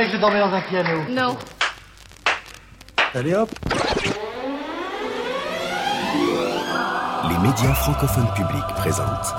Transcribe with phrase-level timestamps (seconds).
[0.00, 1.02] me rêvais que je dormais dans un piano.
[1.10, 1.36] Non.
[3.14, 3.50] Allez hop
[7.28, 9.34] Les médias francophones publics présentent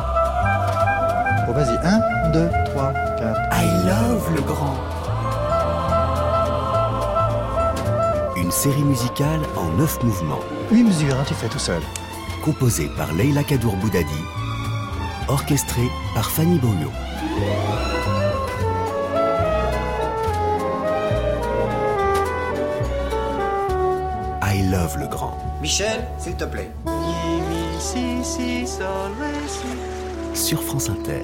[1.47, 3.41] Bon, vas-y, 1, 2, 3, 4.
[3.53, 4.75] I Love le Grand.
[8.35, 10.39] Une série musicale en neuf mouvements,
[10.71, 11.81] 8 mesures, hein, tu fais tout seul.
[12.43, 14.23] composée par Leila Kadour Boudadi,
[15.27, 16.89] orchestrée par Fanny Beaulieu.
[25.61, 26.69] Michel, s'il te plaît.
[30.33, 31.23] Sur France Inter.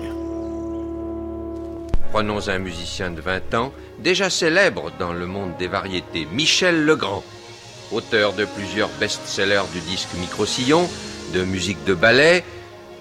[2.12, 7.24] Prenons un musicien de 20 ans, déjà célèbre dans le monde des variétés, Michel Legrand,
[7.92, 10.88] auteur de plusieurs best-sellers du disque Micro-Sillon,
[11.34, 12.44] de musique de ballet,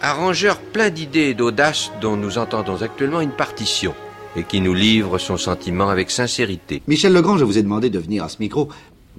[0.00, 3.94] arrangeur plein d'idées et d'audace dont nous entendons actuellement une partition
[4.34, 6.82] et qui nous livre son sentiment avec sincérité.
[6.88, 8.68] Michel Legrand, je vous ai demandé de venir à ce micro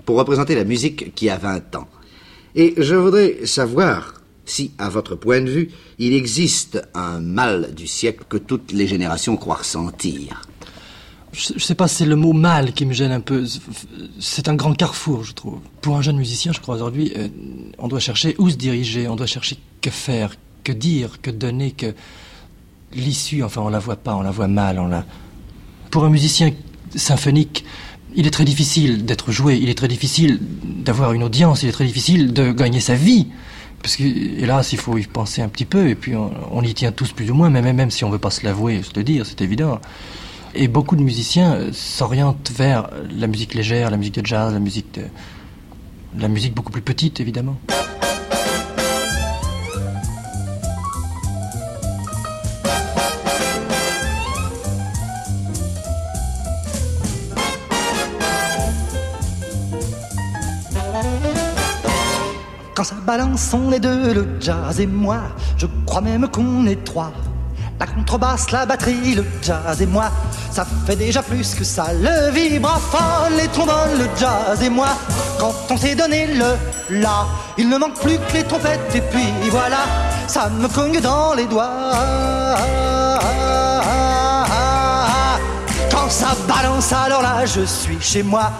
[0.08, 1.88] pour représenter la musique qui a 20 ans.
[2.56, 4.14] Et je voudrais savoir
[4.46, 5.70] si, à votre point de vue,
[6.00, 10.42] il existe un mal du siècle que toutes les générations croient ressentir.
[11.34, 13.46] Je, je sais pas, c'est le mot mal qui me gêne un peu.
[14.18, 15.60] C'est un grand carrefour, je trouve.
[15.82, 17.28] Pour un jeune musicien, je crois aujourd'hui, euh,
[17.78, 21.72] on doit chercher où se diriger, on doit chercher que faire, que dire, que donner,
[21.72, 21.94] que
[22.94, 23.44] l'issue.
[23.44, 25.04] Enfin, on la voit pas, on la voit mal.
[25.92, 26.54] Pour un musicien
[26.96, 27.66] symphonique,
[28.18, 31.72] il est très difficile d'être joué, il est très difficile d'avoir une audience, il est
[31.72, 33.28] très difficile de gagner sa vie.
[33.82, 36.92] Parce que, hélas, il faut y penser un petit peu, et puis on, y tient
[36.92, 39.24] tous plus ou moins, même, même si on veut pas se l'avouer, se le dire,
[39.24, 39.80] c'est évident.
[40.56, 44.60] Et beaucoup de musiciens euh, s'orientent vers la musique légère, la musique de jazz, la
[44.60, 45.00] musique
[46.18, 47.58] la musique beaucoup plus petite, évidemment.
[62.78, 65.18] Quand ça balance, on est deux, le jazz et moi.
[65.58, 67.12] Je crois même qu'on est trois.
[67.80, 70.12] La contrebasse, la batterie, le jazz et moi.
[70.52, 71.88] Ça fait déjà plus que ça.
[71.92, 74.90] Le vibraphone, les trombones, le jazz et moi.
[75.40, 77.26] Quand on s'est donné le la,
[77.58, 78.94] il ne manque plus que les trompettes.
[78.94, 79.80] Et puis voilà,
[80.28, 81.94] ça me cogne dans les doigts.
[85.90, 88.52] Quand ça balance, alors là, je suis chez moi.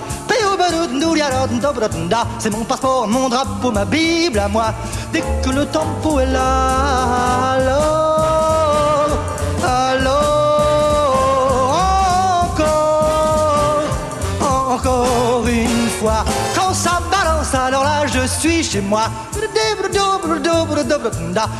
[2.40, 4.74] C'est mon passeport, mon drapeau, ma Bible à moi.
[5.12, 9.10] Dès que le tempo est là, alors,
[9.64, 10.22] alors,
[12.44, 13.82] encore,
[14.42, 16.24] encore une fois.
[16.56, 19.10] Quand ça balance, alors là, je suis chez moi.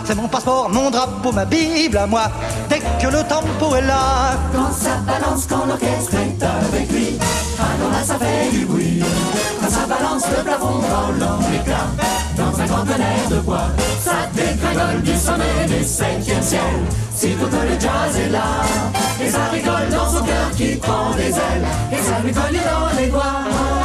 [0.08, 2.32] C'est mon passeport, mon drapeau, ma Bible à moi.
[2.70, 4.38] Dès que le tempo est là.
[4.56, 7.20] Quand ça balance, quand l'orchestre est avec lui,
[7.60, 9.04] alors là ça fait du bruit.
[9.60, 10.80] Quand ça balance le plafond
[11.20, 11.88] dans l'éclat,
[12.38, 13.68] dans un conteneur de bois,
[14.02, 16.62] ça dégringole du sommet des septième ciel.
[17.14, 18.64] Si tout le jazz est là,
[19.22, 23.08] et ça rigole dans son cœur qui prend des ailes, et ça lui dans les
[23.08, 23.77] doigts.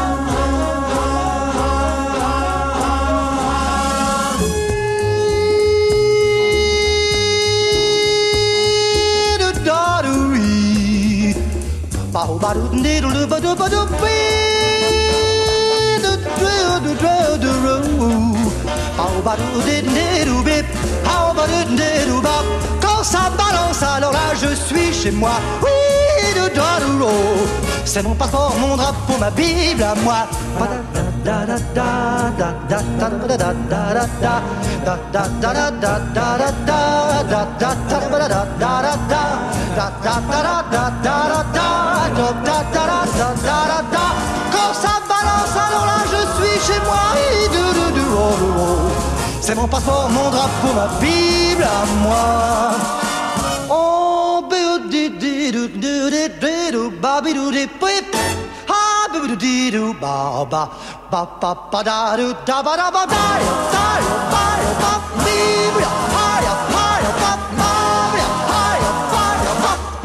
[22.81, 25.33] Quand ça balance, alors là je suis chez moi.
[27.84, 30.27] C'est mon passeport, mon drapeau, ma Bible à moi.
[44.53, 47.07] Quand ça balance, alors là je suis chez moi.
[49.41, 52.72] C'est mon passeport, mon drapeau, ma Bible à moi.
[53.71, 54.03] Oh,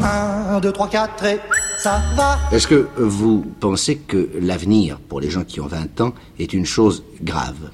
[0.04, 1.40] Un, deux, trois, quatre et
[1.78, 2.38] ça va.
[2.52, 6.66] Est-ce que vous pensez que l'avenir, pour les gens qui ont 20 ans, est une
[6.66, 7.70] chose grave?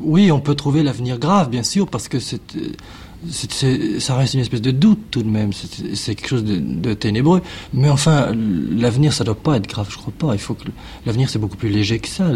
[0.00, 2.40] Oui, on peut trouver l'avenir grave, bien sûr, parce que c'est,
[3.28, 5.52] ça reste une espèce de doute tout de même.
[5.52, 7.42] C'est, quelque chose de, ténébreux.
[7.72, 8.32] Mais enfin,
[8.70, 10.34] l'avenir, ça doit pas être grave, je crois pas.
[10.34, 10.64] Il faut que
[11.06, 12.30] l'avenir, c'est beaucoup plus léger que ça.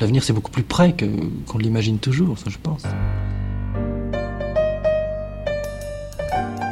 [0.00, 2.82] L'avenir, c'est beaucoup plus près qu'on l'imagine toujours, ça, je pense.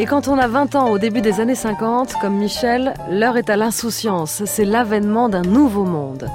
[0.00, 3.48] Et quand on a 20 ans au début des années 50, comme Michel, l'heure est
[3.48, 6.28] à l'insouciance, c'est l'avènement d'un nouveau monde.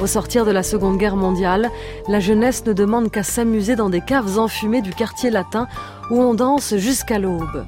[0.00, 1.70] Au sortir de la Seconde Guerre mondiale,
[2.08, 5.68] la jeunesse ne demande qu'à s'amuser dans des caves enfumées du quartier latin
[6.10, 7.64] où on danse jusqu'à l'aube.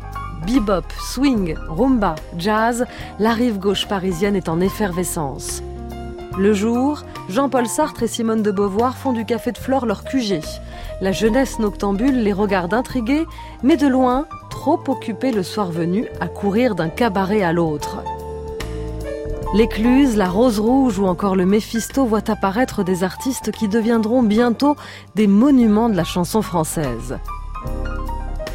[0.47, 2.85] Bebop, swing, rumba, jazz,
[3.19, 5.63] la rive gauche parisienne est en effervescence.
[6.39, 10.41] Le jour, Jean-Paul Sartre et Simone de Beauvoir font du café de flore leur QG.
[11.01, 13.25] La jeunesse noctambule les regarde intrigués,
[13.63, 18.03] mais de loin, trop occupés le soir venu à courir d'un cabaret à l'autre.
[19.55, 24.77] L'écluse, la rose rouge ou encore le Méphisto voient apparaître des artistes qui deviendront bientôt
[25.15, 27.19] des monuments de la chanson française.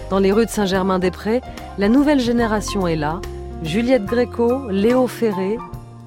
[0.10, 1.42] Dans les rues de Saint-Germain-des-Prés,
[1.78, 3.22] la nouvelle génération est là.
[3.64, 5.58] Juliette Gréco, Léo Ferré,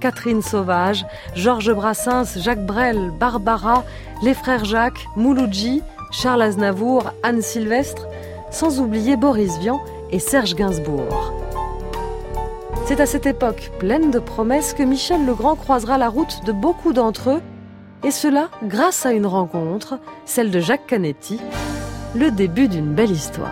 [0.01, 3.85] Catherine Sauvage, Georges Brassens, Jacques Brel, Barbara,
[4.23, 5.83] les frères Jacques, Mouloudji,
[6.13, 8.07] Charles Aznavour, Anne Sylvestre,
[8.51, 11.44] sans oublier Boris Vian et Serge Gainsbourg.
[12.87, 16.93] C'est à cette époque pleine de promesses que Michel Legrand croisera la route de beaucoup
[16.93, 17.41] d'entre eux,
[18.05, 21.41] et cela grâce à une rencontre, celle de Jacques Canetti,
[22.15, 23.51] le début d'une belle histoire.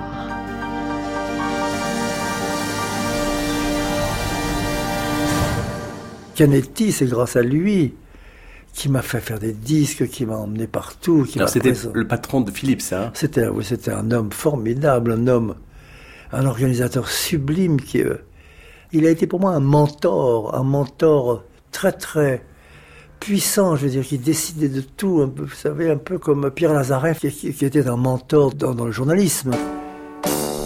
[6.35, 7.95] Canetti, c'est grâce à lui
[8.73, 11.25] qui m'a fait faire des disques, qui m'a emmené partout.
[11.29, 15.27] Qui c'était présent- le patron de Philips, hein C'était, oui, c'était un homme formidable, un
[15.27, 15.55] homme,
[16.33, 18.15] un organisateur sublime qui, euh,
[18.93, 22.45] il a été pour moi un mentor, un mentor très très
[23.21, 26.51] puissant, je veux dire, qui décidait de tout, un peu, vous savez, un peu comme
[26.51, 29.53] Pierre Lazareff, qui, qui- qui était un mentor dans, dans le journalisme.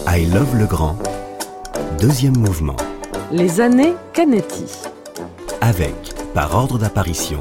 [0.07, 0.97] I Love le Grand.
[2.01, 2.75] Deuxième mouvement.
[3.31, 4.65] Les années Canetti.
[5.61, 5.93] Avec,
[6.33, 7.39] par ordre d'apparition,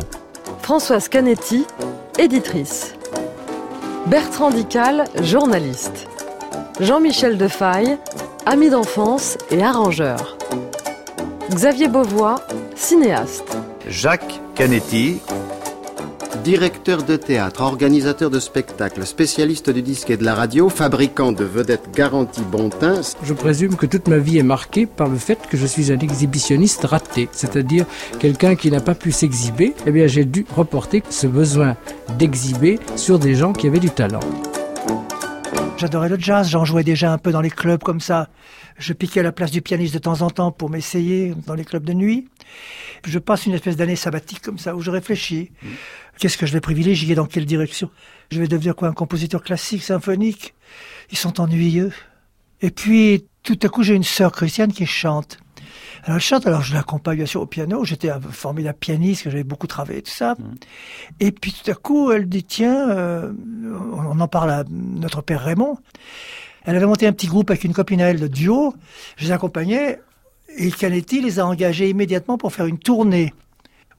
[0.63, 1.65] Françoise Canetti,
[2.19, 2.95] éditrice.
[4.07, 6.09] Bertrand Dical, journaliste.
[6.81, 7.97] Jean-Michel Defaille,
[8.47, 10.36] ami d'enfance et arrangeur.
[11.51, 12.41] Xavier Beauvois,
[12.75, 13.57] cinéaste.
[13.89, 15.21] Jacques Canetti,
[16.43, 21.45] directeur de théâtre, organisateur de spectacles, spécialiste du disque et de la radio, fabricant de
[21.45, 23.01] vedettes garantie Bontin.
[23.23, 25.99] Je présume que toute ma vie est marquée par le fait que je suis un
[25.99, 27.87] exhibitionniste raté, c'est-à-dire
[28.19, 29.75] quelqu'un qui n'a pas pu s'exhiber.
[29.87, 31.77] Eh bien, j'ai dû reporter ce besoin
[32.19, 34.21] d'exhiber sur des gens qui avaient du talent.
[35.79, 38.31] J'adorais le jazz, j'en jouais déjà un peu dans les clubs comme ça.
[38.79, 41.67] Je piquais à la place du pianiste de temps en temps pour m'essayer dans les
[41.67, 42.29] clubs de nuit.
[43.05, 45.51] Je passe une espèce d'année sabbatique comme ça où je réfléchis.
[46.19, 47.91] Qu'est-ce que je vais privilégier Dans quelle direction?
[48.33, 50.55] Je vais devenir quoi Un compositeur classique, symphonique?
[51.11, 51.93] Ils sont ennuyeux.
[52.63, 55.39] Et puis, tout à coup, j'ai une sœur chrétienne qui chante.
[56.07, 57.85] Alors, elle chante, alors je l'accompagne bien sûr au piano.
[57.85, 60.37] J'étais un formidable pianiste, que j'avais beaucoup travaillé, tout ça.
[61.19, 63.33] Et puis, tout à coup, elle dit, tiens, euh,
[63.93, 65.79] on en parle à notre père Raymond.
[66.65, 68.73] Elle avait monté un petit groupe avec une copine à elle de duo.
[69.17, 70.01] Je les accompagnais.
[70.57, 73.35] Et Canetti les a engagés immédiatement pour faire une tournée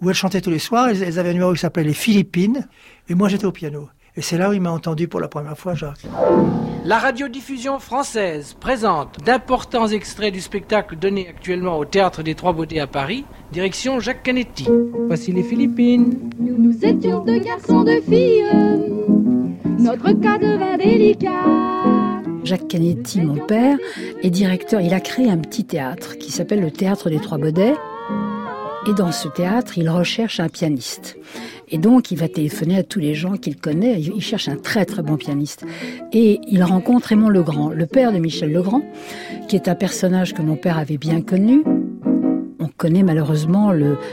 [0.02, 0.88] où elle chantait tous les soirs.
[0.88, 2.70] Elles, elles avaient un numéro qui s'appelait Les Philippines.
[3.10, 3.90] Et moi, j'étais au piano.
[4.18, 6.08] Et c'est là où il m'a entendu pour la première fois, Jacques.
[6.84, 12.80] La radiodiffusion française présente d'importants extraits du spectacle donné actuellement au Théâtre des Trois Beautés
[12.80, 14.68] à Paris, direction Jacques Canetti.
[15.06, 16.32] Voici les Philippines.
[16.40, 18.44] Nous, nous étions deux garçons, deux filles.
[19.78, 21.44] Notre cas devint délicat.
[22.44, 23.78] Jacques Canetti, mon père,
[24.24, 24.82] est directeur.
[24.82, 27.76] Il a créé un petit théâtre qui s'appelle le Théâtre des Trois Baudets.
[28.88, 31.18] Et dans ce théâtre, il recherche un pianiste.
[31.70, 34.00] Et donc, il va téléphoner à tous les gens qu'il connaît.
[34.00, 35.66] Il cherche un très très bon pianiste.
[36.14, 38.84] Et il rencontre Raymond Legrand, le père de Michel Legrand,
[39.48, 41.64] qui est un personnage que mon père avait bien connu.
[42.60, 43.72] On connaît malheureusement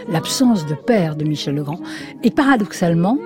[0.09, 1.81] l'absence de père de Michel Legrand.
[2.23, 3.19] Et paradoxalement,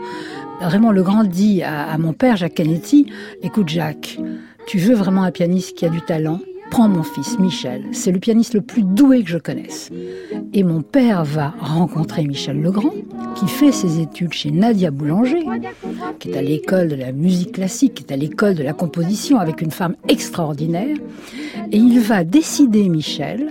[0.60, 3.06] Raymond Legrand dit à, à mon père, Jacques Canetti,
[3.42, 4.18] écoute Jacques,
[4.66, 6.40] tu veux vraiment un pianiste qui a du talent?
[6.70, 9.90] Prends mon fils Michel, c'est le pianiste le plus doué que je connaisse.
[10.52, 12.92] Et mon père va rencontrer Michel Legrand,
[13.38, 15.44] qui fait ses études chez Nadia Boulanger,
[16.18, 19.38] qui est à l'école de la musique classique, qui est à l'école de la composition
[19.38, 20.96] avec une femme extraordinaire.
[21.70, 23.48] Et il va décider, Michel,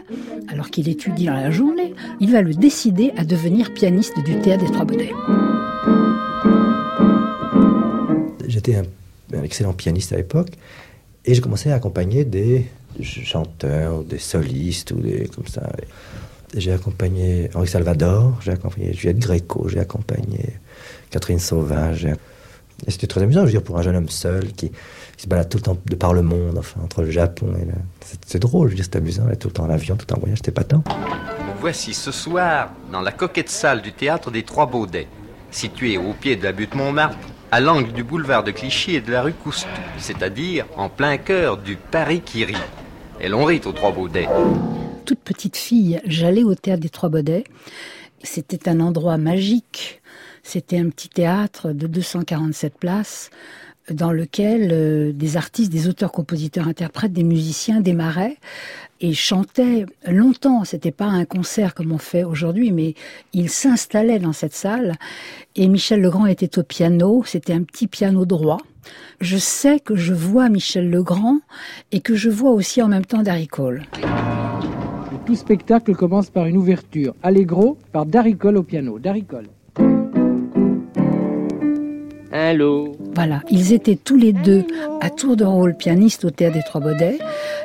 [0.49, 4.65] alors qu'il étudie dans la journée, il va le décider à devenir pianiste du théâtre
[4.65, 5.13] des Trois Baudets.
[8.47, 8.83] J'étais un,
[9.33, 10.51] un excellent pianiste à l'époque
[11.23, 12.65] et j'ai commencé à accompagner des
[13.01, 15.69] chanteurs, des solistes ou des comme ça.
[16.55, 20.45] J'ai accompagné Henri Salvador, j'ai accompagné Juliette Gréco, j'ai accompagné
[21.09, 22.07] Catherine Sauvage.
[22.85, 24.71] Et c'était très amusant, je veux dire, pour un jeune homme seul qui,
[25.17, 27.73] se balade tout le temps de par le monde, enfin, entre le Japon et le...
[28.25, 30.19] C'est, drôle, je veux dire, c'est amusant, être tout le temps en avion, tout en
[30.19, 30.83] voyage, c'était pas tant.
[31.59, 35.07] Voici ce soir dans la coquette salle du théâtre des Trois Baudets,
[35.49, 37.17] située au pied de la butte Montmartre,
[37.51, 41.57] à l'angle du boulevard de Clichy et de la rue Coustou, c'est-à-dire en plein cœur
[41.57, 42.55] du Paris qui rit.
[43.19, 44.27] Et l'on rit aux Trois Baudets.
[45.07, 47.45] Toute petite fille, j'allais au théâtre des Trois Baudets.
[48.23, 50.01] C'était un endroit magique.
[50.43, 53.29] C'était un petit théâtre de 247 places
[53.89, 58.35] dans lequel euh, des artistes, des auteurs, compositeurs, interprètes, des musiciens démarraient
[58.99, 60.65] et chantaient longtemps.
[60.65, 62.93] C'était pas un concert comme on fait aujourd'hui, mais
[63.31, 64.95] ils s'installaient dans cette salle.
[65.55, 67.23] Et Michel Legrand était au piano.
[67.25, 68.59] C'était un petit piano droit.
[69.21, 71.39] Je sais que je vois Michel Legrand
[71.93, 73.83] et que je vois aussi en même temps Darry Cole.
[75.27, 77.13] Tout spectacle commence par une ouverture.
[77.21, 78.97] Allegro par Darry Cole au piano.
[78.97, 79.47] Darry Cole.
[82.31, 84.63] Allô Voilà, ils étaient tous les deux
[85.01, 87.17] à tour de rôle pianiste au Théâtre des Trois Baudets.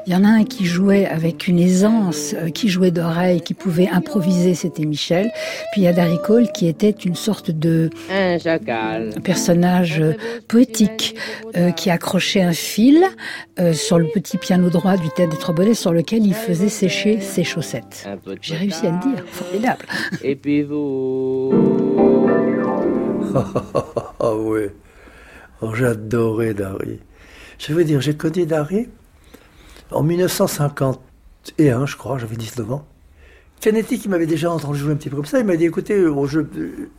[0.07, 3.53] Il y en a un qui jouait avec une aisance, euh, qui jouait d'oreille, qui
[3.53, 5.31] pouvait improviser, c'était Michel.
[5.71, 9.11] Puis il y a Darry Cole qui était une sorte de Un chacal.
[9.23, 10.15] personnage euh,
[10.49, 11.17] poétique
[11.55, 13.05] euh, qui accrochait un fil
[13.61, 16.71] euh, sur le petit piano droit du Théâtre des Trois Baudets sur lequel il faisait
[16.71, 18.09] sécher ses chaussettes.
[18.41, 19.85] J'ai réussi à le dire, formidable.
[20.23, 21.53] Et puis vous
[24.19, 24.71] Ah ouais.
[25.63, 26.99] Oh, J'adorais Dari.
[27.59, 28.89] Je veux dire, j'ai connu Dari
[29.93, 32.85] en 1951, je crois, j'avais 19 ans.
[33.61, 35.95] Canetti, qui m'avait déjà entendu jouer un petit peu comme ça, il m'a dit écoutez,
[35.95, 36.41] euh, je-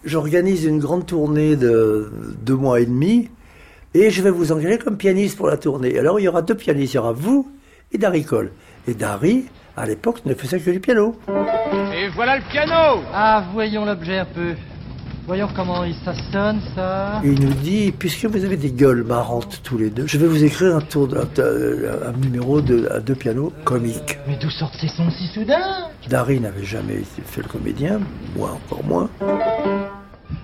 [0.06, 2.10] j'organise une grande tournée de
[2.42, 3.30] deux mois et demi
[3.94, 6.00] et je vais vous engager comme pianiste pour la tournée.
[6.00, 7.52] Alors il y aura deux pianistes, il y aura vous
[7.92, 8.52] et Dari Cole.
[8.88, 11.16] Et Dari, à l'époque, ne faisait que du piano.
[11.28, 14.54] Et voilà le piano Ah, voyons l'objet un peu.
[15.26, 17.22] Voyons comment il- ça sonne, ça.
[17.24, 20.44] Il nous dit, puisque vous avez des gueules marrantes tous les deux, je vais vous
[20.44, 24.18] écrire un tour, de- un, un numéro de, à deux pianos comiques.
[24.28, 25.88] Mais d'où sortent ces sons si soudains?
[26.10, 28.00] Dari n'avait jamais fait le comédien,
[28.36, 29.10] moi encore moins.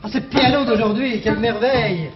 [0.02, 2.10] Ah, ce piano d'aujourd'hui, quelle merveille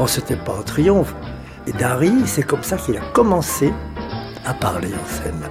[0.00, 1.12] Oh, c'était pas un triomphe.
[1.66, 3.72] Et Dari, c'est comme ça qu'il a commencé
[4.46, 5.48] à parler en scène.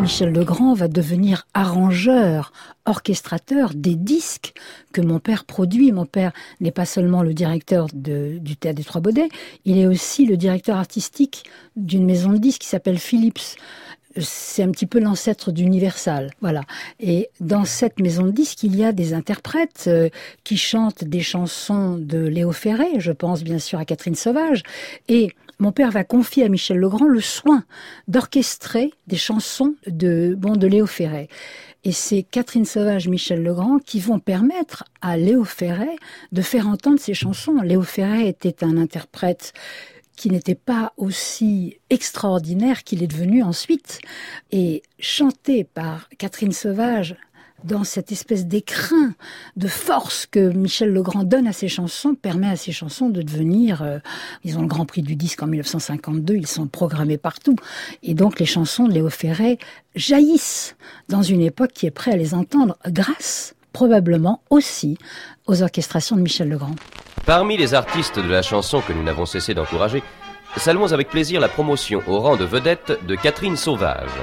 [0.00, 2.52] Michel Legrand va devenir arrangeur,
[2.84, 4.52] orchestrateur des disques
[4.92, 5.92] que mon père produit.
[5.92, 9.28] Mon père n'est pas seulement le directeur du Théâtre des Trois Baudets,
[9.64, 11.44] il est aussi le directeur artistique
[11.74, 13.56] d'une maison de disques qui s'appelle Philips.
[14.18, 16.62] C'est un petit peu l'ancêtre d'Universal, voilà.
[17.00, 20.08] Et dans cette maison de disques, il y a des interprètes euh,
[20.44, 22.98] qui chantent des chansons de Léo Ferré.
[22.98, 24.62] Je pense bien sûr à Catherine Sauvage.
[25.08, 27.64] Et mon père va confier à Michel Legrand le soin
[28.08, 31.28] d'orchestrer des chansons de, bon, de Léo Ferré.
[31.84, 35.96] Et c'est Catherine Sauvage, Michel Legrand qui vont permettre à Léo Ferré
[36.32, 37.60] de faire entendre ses chansons.
[37.62, 39.52] Léo Ferré était un interprète
[40.16, 44.00] qui n'était pas aussi extraordinaire qu'il est devenu ensuite.
[44.50, 47.16] Et chanté par Catherine Sauvage
[47.64, 49.14] dans cette espèce d'écrin
[49.56, 53.82] de force que Michel Legrand donne à ses chansons permet à ses chansons de devenir,
[53.82, 53.98] euh,
[54.44, 57.56] ils ont le Grand Prix du disque en 1952, ils sont programmés partout.
[58.02, 59.58] Et donc les chansons de Léo Ferré
[59.94, 60.76] jaillissent
[61.08, 64.96] dans une époque qui est prête à les entendre grâce probablement aussi
[65.46, 66.74] aux orchestrations de Michel Legrand.
[67.26, 70.02] Parmi les artistes de la chanson que nous n'avons cessé d'encourager,
[70.56, 74.16] saluons avec plaisir la promotion au rang de vedette de Catherine Sauvage.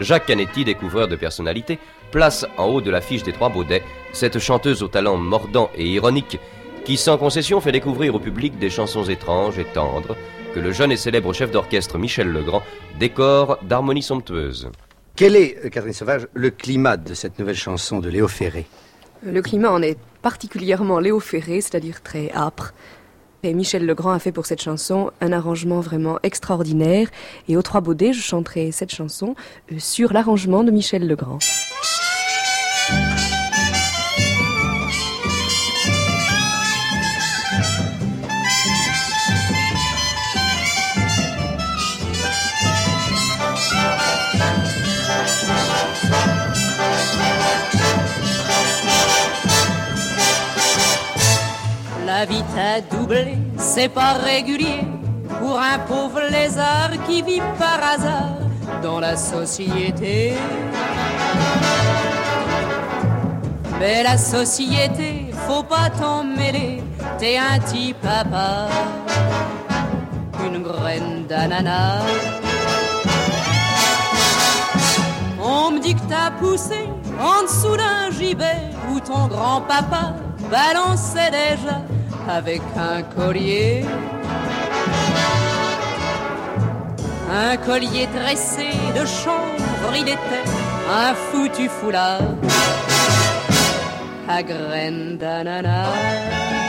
[0.00, 1.78] Jacques Canetti, découvreur de personnalité,
[2.10, 6.38] place en haut de l'affiche des Trois Baudets cette chanteuse au talent mordant et ironique
[6.84, 10.14] qui, sans concession, fait découvrir au public des chansons étranges et tendres
[10.54, 12.62] que le jeune et célèbre chef d'orchestre Michel Legrand
[12.98, 14.68] décore d'harmonies somptueuses.
[15.16, 18.66] Quel est, euh, Catherine Sauvage, le climat de cette nouvelle chanson de Léo Ferré?
[19.22, 22.72] Le climat en est particulièrement Léo Ferré, c'est-à-dire très âpre.
[23.42, 27.08] Et Michel Legrand a fait pour cette chanson un arrangement vraiment extraordinaire.
[27.48, 29.34] Et aux Trois Baudets, je chanterai cette chanson
[29.72, 31.38] euh, sur l'arrangement de Michel Legrand.
[52.20, 54.82] La vie t'a doublé, c'est pas régulier
[55.40, 58.36] pour un pauvre lézard qui vit par hasard
[58.82, 60.34] dans la société.
[63.78, 66.82] Mais la société, faut pas t'en mêler,
[67.18, 68.68] t'es un petit papa,
[70.44, 72.02] une graine d'ananas.
[75.42, 76.86] On me dit que t'as poussé
[77.18, 80.16] en dessous d'un gibet où ton grand-papa
[80.50, 81.80] balançait déjà
[82.28, 83.84] avec un collier.
[87.30, 90.46] un collier tressé de chanvre, il était
[90.90, 92.22] un foutu foulard
[94.28, 96.59] à graines d'ananas.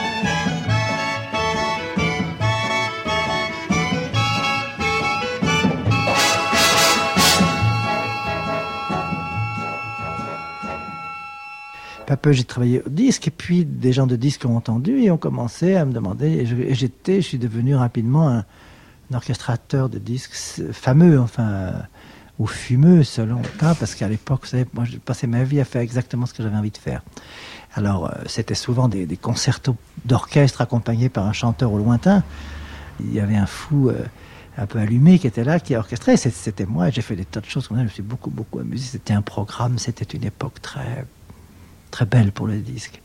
[12.16, 15.10] Peu peu, j'ai travaillé au disque, et puis des gens de disque ont entendu et
[15.10, 16.28] ont commencé à me demander.
[16.28, 18.44] Et je- j'étais, je suis devenu rapidement un,
[19.14, 20.32] orchestrateur de disques
[20.72, 21.72] fameux, enfin,
[22.38, 25.60] ou fumeux selon le cas, parce qu'à l'époque, vous savez, moi, j'ai passé ma vie
[25.60, 27.02] à faire exactement ce que j'avais envie de faire.
[27.74, 29.76] Alors, euh, c'était souvent des, des concertos
[30.06, 32.22] d'orchestre accompagnés par un chanteur au lointain.
[33.00, 34.02] Il y avait un fou euh,
[34.56, 35.74] un peu allumé qui était là, qui.
[36.16, 38.30] C'est- C'était moi, j'ai fait des tas de choses comme ça, je me suis beaucoup,
[38.30, 38.84] beaucoup amusé.
[38.92, 41.04] C'était un programme, c'était une époque très,
[41.92, 43.00] très belle pour le disque.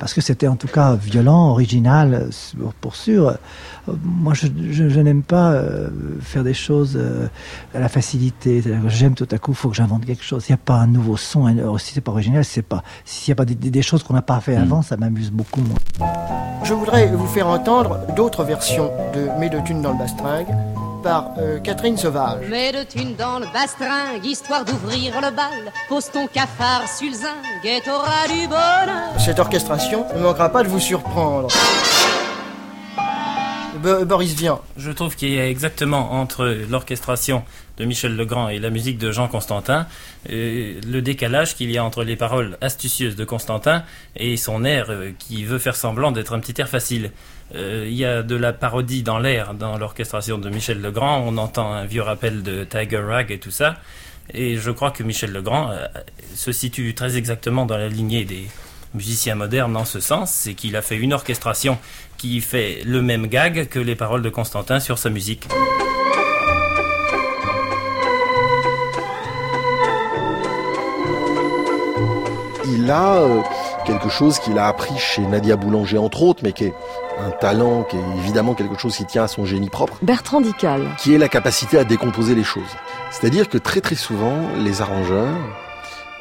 [0.00, 2.30] Parce que c'était en tout cas violent, original,
[2.80, 3.36] pour sûr.
[4.02, 5.88] Moi, je, je- je n'aime pas euh,
[6.20, 7.28] faire des choses euh,
[7.74, 8.60] à la facilité.
[8.88, 10.42] J'aime tout à coup, il faut que j'invente quelque chose.
[10.44, 12.82] S'il n'y a pas un nouveau son, alors, si c'est pas original, c'est pas.
[13.04, 15.30] S'il n'y a pas des, des- des choses qu'on n'a pas fait avant, ça m'amuse
[15.30, 16.08] beaucoup moins.
[16.64, 20.48] Je voudrais vous faire entendre d'autres versions de Mes deux thunes dans le bastringue
[21.02, 22.46] par euh, Catherine Sauvage.
[22.48, 25.72] Mets de thunes dans le bastringue, histoire d'ouvrir le bal.
[25.88, 29.18] Pose ton cafard sur le zinc et t'auras du bonheur.
[29.18, 31.48] Cette orchestration ne manquera pas de vous surprendre.
[33.82, 34.60] Bo- Boris Vian.
[34.76, 37.44] Je trouve qu'il y a exactement entre l'orchestration
[37.78, 39.86] de Michel Legrand et la musique de Jean Constantin
[40.30, 43.84] euh, le décalage qu'il y a entre les paroles astucieuses de Constantin
[44.16, 47.12] et son air euh, qui veut faire semblant d'être un petit air facile.
[47.54, 51.22] Euh, il y a de la parodie dans l'air dans l'orchestration de Michel Legrand.
[51.24, 53.76] On entend un vieux rappel de Tiger Rag et tout ça.
[54.34, 55.70] Et je crois que Michel Legrand
[56.34, 58.46] se situe très exactement dans la lignée des
[58.92, 61.78] musiciens modernes en ce sens, c'est qu'il a fait une orchestration
[62.18, 65.48] qui fait le même gag que les paroles de Constantin sur sa musique.
[72.72, 73.40] Il a euh,
[73.84, 76.74] quelque chose qu'il a appris chez Nadia Boulanger entre autres, mais qui est
[77.18, 80.82] un talent, qui est évidemment quelque chose qui tient à son génie propre, Bertrand Dical.
[80.98, 82.76] qui est la capacité à décomposer les choses.
[83.10, 85.36] C'est-à-dire que très très souvent, les arrangeurs,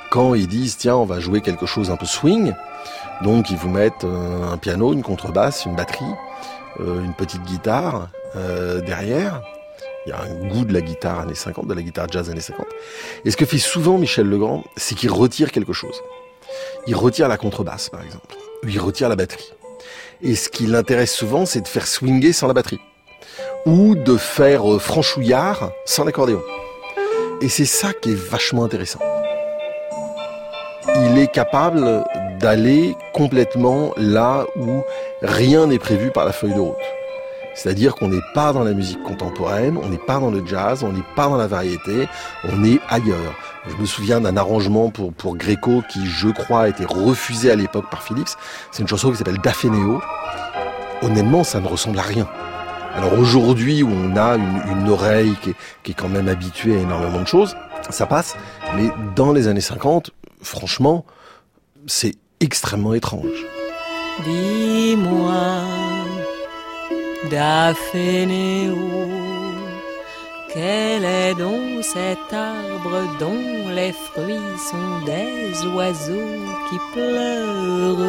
[0.10, 2.54] quand ils disent tiens on va jouer quelque chose un peu swing,
[3.24, 6.06] donc ils vous mettent euh, un piano, une contrebasse, une batterie,
[6.80, 9.42] euh, une petite guitare euh, derrière.
[10.06, 12.40] Il y a un goût de la guitare années 50, de la guitare jazz années
[12.40, 12.66] 50.
[13.26, 16.02] Et ce que fait souvent Michel Legrand, c'est qu'il retire quelque chose.
[16.88, 18.36] Il retire la contrebasse, par exemple.
[18.64, 19.54] Il retire la batterie.
[20.22, 22.80] Et ce qui l'intéresse souvent, c'est de faire swinger sans la batterie.
[23.66, 26.42] Ou de faire euh, franchouillard sans l'accordéon.
[27.42, 29.00] Et c'est ça qui est vachement intéressant.
[30.96, 32.04] Il est capable
[32.40, 34.82] d'aller complètement là où
[35.22, 36.76] rien n'est prévu par la feuille de route.
[37.54, 40.94] C'est-à-dire qu'on n'est pas dans la musique contemporaine, on n'est pas dans le jazz, on
[40.94, 42.08] n'est pas dans la variété,
[42.44, 43.36] on est ailleurs.
[43.70, 47.56] Je me souviens d'un arrangement pour, pour Gréco qui, je crois, a été refusé à
[47.56, 48.30] l'époque par Philips.
[48.72, 50.02] C'est une chanson qui s'appelle Daphénéo.
[51.02, 52.28] Honnêtement, ça ne ressemble à rien.
[52.96, 56.82] Alors aujourd'hui, où on a une, oreille qui est, qui est quand même habituée à
[56.82, 57.56] énormément de choses,
[57.90, 58.36] ça passe.
[58.76, 61.06] Mais dans les années 50, franchement,
[61.86, 63.46] c'est extrêmement étrange.
[64.24, 65.62] Dis-moi,
[67.30, 68.76] Daphénéo,
[70.58, 78.08] quel est donc cet arbre dont les fruits sont des oiseaux qui pleurent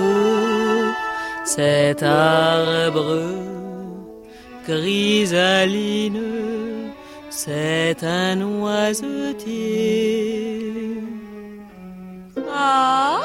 [1.45, 3.21] Cet arbre
[4.65, 6.23] chrysaline,
[7.29, 9.93] c'est un oisetier.
[12.51, 13.21] Ah?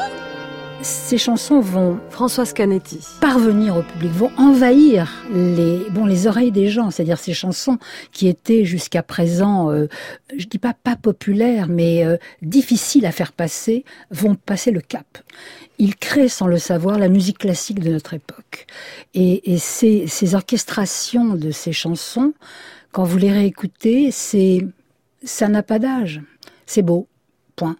[0.84, 6.68] Ces chansons vont Françoise Canetti parvenir au public, vont envahir les bon les oreilles des
[6.68, 6.92] gens.
[6.92, 7.78] C'est-à-dire ces chansons
[8.12, 9.88] qui étaient jusqu'à présent, euh,
[10.36, 15.20] je dis pas pas populaires, mais euh, difficiles à faire passer, vont passer le cap.
[15.78, 18.68] Il crée sans le savoir la musique classique de notre époque.
[19.14, 22.34] Et, et ces, ces orchestrations de ces chansons,
[22.92, 24.68] quand vous les réécoutez, c'est
[25.24, 26.22] ça n'a pas d'âge.
[26.66, 27.08] C'est beau.
[27.56, 27.78] Point.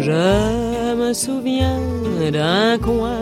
[0.00, 1.78] Je me souviens
[2.32, 3.20] d'un coin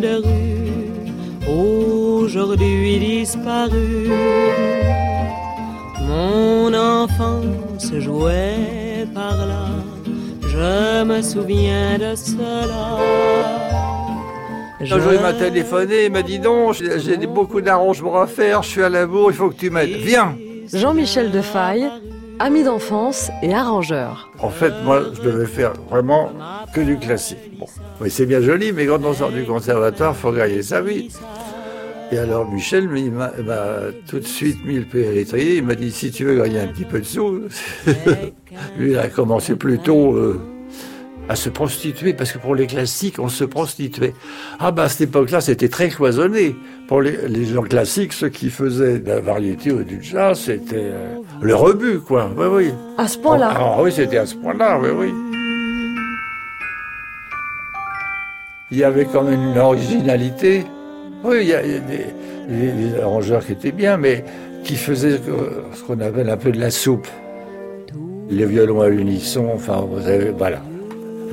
[0.00, 4.08] de rue aujourd'hui disparu.
[6.00, 9.66] Mon enfance jouait par là,
[10.42, 12.98] je me souviens de cela.
[14.80, 18.62] Un jour, il m'a téléphoné, il m'a dit non, j'ai j'ai beaucoup d'arrangements à faire,
[18.64, 19.96] je suis à la bourre, il faut que tu m'aides.
[20.10, 20.36] Viens
[20.72, 21.88] Jean-Michel Defaille,
[22.38, 24.30] ami d'enfance et arrangeur.
[24.40, 26.30] En fait, moi, je devais faire vraiment
[26.74, 27.38] que du classique.
[27.58, 27.66] Bon,
[28.08, 31.10] c'est bien joli, mais quand on sort du conservatoire, faut gagner sa vie.
[32.12, 33.32] Et alors Michel il m'a
[34.08, 35.26] tout de suite mis le pied.
[35.56, 37.40] Il m'a dit si tu veux gagner un petit peu de sous,
[38.78, 40.40] lui il a commencé plutôt euh,
[41.28, 44.14] à se prostituer parce que pour les classiques on se prostituait.
[44.60, 46.54] Ah bah à cette époque-là c'était très cloisonné.
[46.88, 50.76] Pour les, les gens classiques, ceux qui faisaient de la variété ou du jazz, c'était
[50.76, 52.30] euh, le rebut quoi.
[52.36, 52.72] Oui oui.
[52.98, 53.52] À ce point-là.
[53.56, 54.78] Ah oui c'était à ce point-là.
[54.80, 55.12] Oui oui.
[58.70, 60.64] Il y avait quand même une originalité.
[61.24, 62.06] Oui, il y a, il y a des,
[62.48, 64.24] des- des arrangeurs qui étaient bien, mais
[64.64, 67.06] qui faisaient euh, ce qu'on appelle un peu de la soupe.
[68.28, 70.60] Les violons à l'unisson, enfin, vous avez, voilà.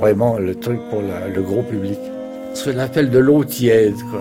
[0.03, 1.97] Vraiment le truc pour la- le gros public.
[2.53, 4.19] Ce qu'on appelle de l'eau tiède, quoi.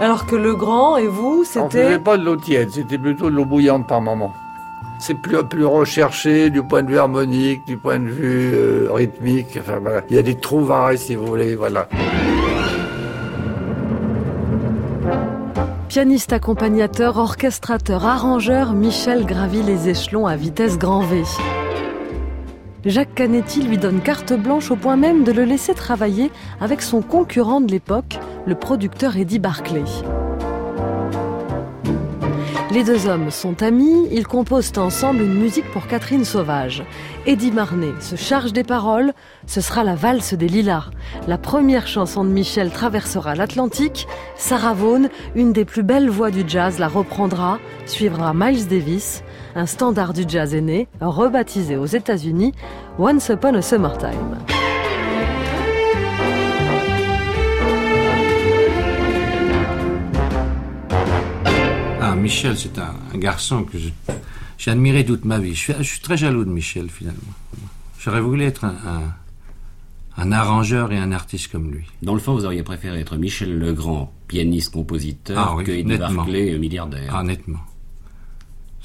[0.00, 1.84] Alors que le grand et vous, On c'était...
[1.84, 4.32] faisait pas de l'eau tiède, c'était plutôt de l'eau bouillante par moment.
[4.98, 9.58] C'est plus, plus recherché du point de vue harmonique, du point de vue euh, rythmique.
[9.60, 10.00] Enfin, voilà.
[10.10, 11.86] Il y a des trouvailles, si vous voulez, voilà.
[15.88, 21.22] Pianiste accompagnateur, orchestrateur, arrangeur, Michel gravit les échelons à vitesse grand V.
[22.86, 27.02] Jacques Canetti lui donne carte blanche au point même de le laisser travailler avec son
[27.02, 29.84] concurrent de l'époque, le producteur Eddie Barclay.
[32.70, 36.84] Les deux hommes sont amis, ils composent ensemble une musique pour Catherine Sauvage.
[37.26, 39.12] Eddie Marnet se charge des paroles,
[39.46, 40.88] ce sera la valse des lilas.
[41.26, 46.44] La première chanson de Michel traversera l'Atlantique, Sarah Vaughan, une des plus belles voix du
[46.46, 52.52] jazz, la reprendra, suivra Miles Davis, un standard du jazz est né, rebaptisé aux États-Unis
[52.98, 54.36] Once Upon a Summertime.
[62.02, 63.76] Ah, Michel, c'est un, un garçon que
[64.58, 65.54] j'ai admiré toute ma vie.
[65.54, 67.20] Je suis, je suis très jaloux de Michel, finalement.
[67.98, 69.14] J'aurais voulu être un, un-
[70.16, 71.84] un arrangeur et un artiste comme lui.
[72.02, 76.12] Dans le fond, vous auriez préféré être Michel Legrand, pianiste-compositeur, Ah oui, que nettement.
[76.24, 77.14] Barclay, milliardaire.
[77.14, 77.60] Ah, nettement.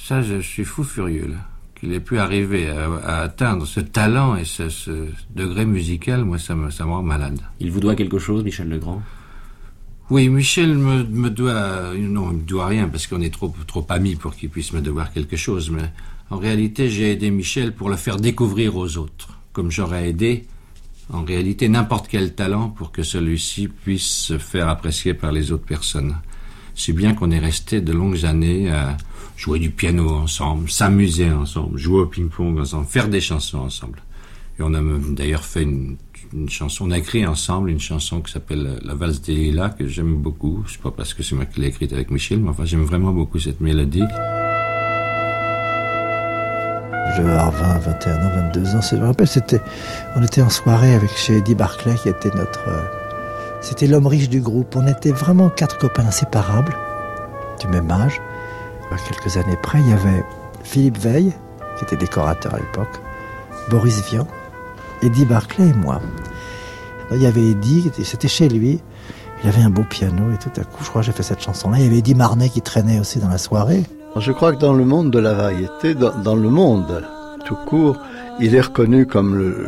[0.08, 1.38] Ça, je suis fou furieux, là.
[1.74, 6.38] Qu'il ait pu arriver à, à atteindre ce talent et ce, ce degré musical, moi,
[6.38, 7.40] ça me, ça me rend malade.
[7.60, 9.02] Il vous doit quelque chose, Michel Legrand?
[10.12, 11.96] Oui, Michel me, me doit...
[11.98, 14.82] Non, il me doit rien, parce qu'on est trop, trop amis pour qu'il puisse me
[14.82, 15.92] devoir quelque chose, mais
[16.30, 20.46] en réalité, j'ai aidé Michel pour le faire découvrir aux autres, comme j'aurais aidé,
[21.12, 25.66] en réalité, n'importe quel talent pour que celui-ci puisse se faire apprécier par les autres
[25.66, 26.16] personnes.
[26.76, 28.98] Si bien qu'on est resté de longues années à
[29.38, 34.02] jouer du piano ensemble, s'amuser ensemble, jouer au ping-pong ensemble, faire des chansons ensemble.
[34.58, 35.98] Et on a d'ailleurs fait une,
[36.48, 40.16] chanson, on a écrit ensemble une chanson qui s'appelle La valse des lilas, que j'aime
[40.16, 40.64] beaucoup.
[40.68, 43.12] C'est pas parce que c'est moi qui l'ai écrite avec Michel, mais enfin j'aime vraiment
[43.12, 44.04] beaucoup cette mélodie.
[47.16, 48.82] Je avoir 20, 21 ans, 22 ans.
[48.82, 49.62] Je me rappelle, c'était,
[50.18, 52.84] on était en soirée avec chez Eddie Barclay, qui était notre, euh,
[53.62, 54.76] c'était l'homme riche du groupe.
[54.76, 56.76] On était vraiment quatre copains inséparables,
[57.62, 58.20] du même âge.
[58.92, 60.24] À quelques années près, il y avait
[60.64, 61.34] Philippe Veil,
[61.78, 63.02] qui était décorateur à l'époque,
[63.70, 64.28] Boris Vian,
[65.02, 66.02] Eddie Barclay et moi.
[67.10, 68.80] Là, il y avait Eddie, c'était chez lui.
[69.44, 71.42] Il avait un beau piano et tout à coup, je crois que j'ai fait cette
[71.42, 71.78] chanson-là.
[71.78, 73.84] Il y avait Eddie Marnet qui traînait aussi dans la soirée.
[74.16, 77.04] Je crois que dans le monde de la variété, dans, dans le monde
[77.46, 77.98] tout court,
[78.40, 79.68] il est reconnu comme le,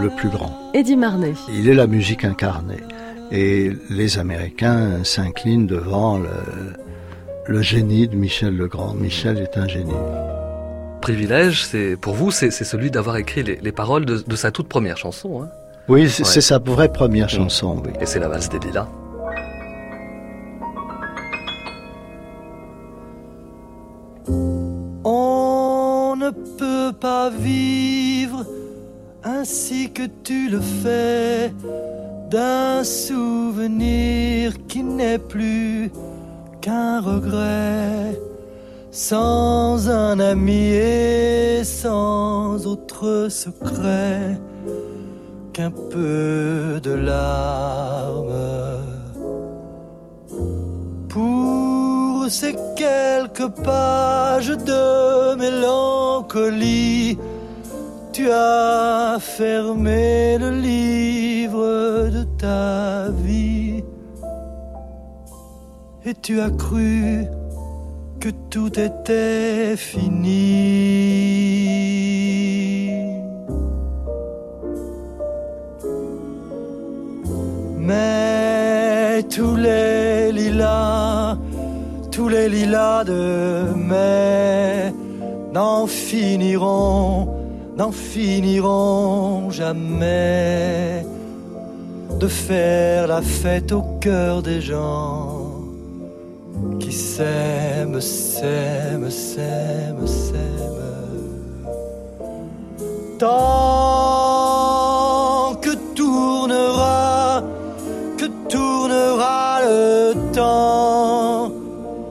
[0.00, 0.58] le plus grand.
[0.74, 1.34] Eddie Marnet.
[1.48, 2.82] Il est la musique incarnée.
[3.30, 6.28] Et les Américains s'inclinent devant le,
[7.46, 8.94] le génie de Michel Legrand.
[8.94, 9.92] Michel est un génie.
[11.00, 14.68] privilège, c'est pour vous, c'est celui d'avoir écrit les, les paroles de, de sa toute
[14.68, 15.42] première chanson.
[15.42, 15.48] Hein.
[15.88, 16.40] Oui, c'est Ouais.
[16.40, 17.92] sa vraie première chanson, oui.
[18.00, 18.88] Et c'est la valse des lilas.
[25.04, 28.44] On ne peut pas vivre
[29.22, 31.52] ainsi que tu le fais
[32.30, 35.90] d'un souvenir qui n'est plus
[36.64, 38.18] qu'un regret
[38.90, 44.40] sans un ami et sans autre secret
[45.52, 48.80] qu'un peu de larmes.
[51.10, 57.18] Pour ces quelques pages de mélancolie,
[58.10, 63.73] tu as fermé le livre de ta vie
[66.06, 67.24] et tu as cru
[68.20, 70.50] que tout était fini.
[77.78, 81.36] Mais tous les lilas,
[82.10, 84.92] tous les lilas de mai
[85.52, 87.28] n'en finiront,
[87.76, 91.04] n'en finiront jamais
[92.20, 95.33] de faire la fête au cœur des gens
[96.94, 100.44] s'aiment, s'aiment, s'aiment, s'aiment.
[103.18, 103.34] Tant
[105.60, 107.42] que tournera,
[108.16, 111.50] que tournera le temps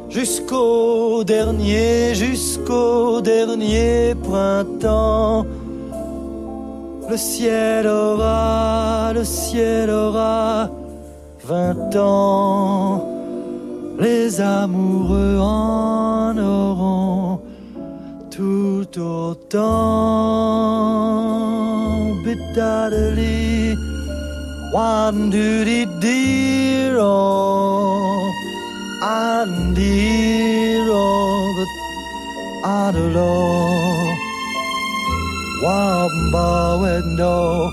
[0.09, 5.45] jusqu'au dernier, jusqu'au dernier printemps.
[7.09, 10.69] Le ciel aura, le ciel aura
[11.45, 13.12] vingt ans.
[14.03, 17.39] Les amoureux en auront
[18.29, 19.63] tout autant.
[22.25, 23.77] Bidadali,
[24.73, 28.29] one duty dear, oh,
[29.01, 31.71] and dear, oh, but
[33.13, 34.17] know.
[35.63, 37.71] Wamba wendo,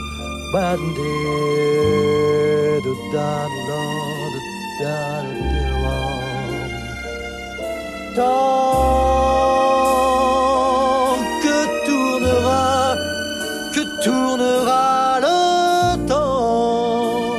[0.53, 0.95] bandit,
[3.13, 3.83] da da
[4.79, 4.95] da
[5.35, 5.50] da
[11.45, 12.95] Que tournera,
[13.75, 17.31] que tournera le temps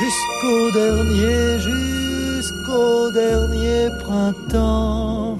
[0.00, 5.38] jusqu'au dernier, jusqu'au dernier printemps.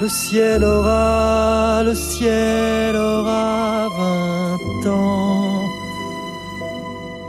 [0.00, 5.62] Le ciel aura, le ciel aura vingt ans.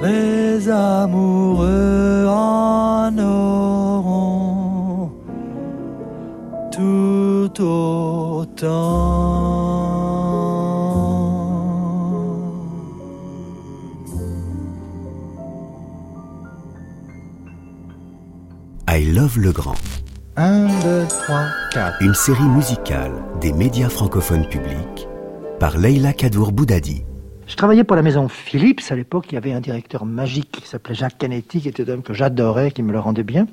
[0.02, 2.26] Les amoureux
[8.64, 10.22] autant.
[18.88, 19.76] I Love le Grand.
[20.36, 22.02] 1, 2, 3, 4.
[22.02, 25.08] Une série musicale des médias francophones publics
[25.60, 27.04] par Leila Kadour Boudadi.
[27.52, 28.80] Je travaillais pour la maison Philips.
[28.92, 31.96] À l'époque, il y avait un directeur magique qui s'appelait Jacques Canetti, qui était un
[31.96, 33.46] homme que j'adorais, qui me le rendait bien.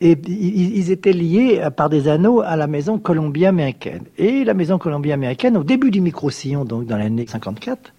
[0.00, 4.02] Et ils étaient liés euh, par des anneaux à la maison Columbia américaine.
[4.18, 7.92] Et la maison Columbia américaine, au début du micro-sillon, donc dans l'année 54,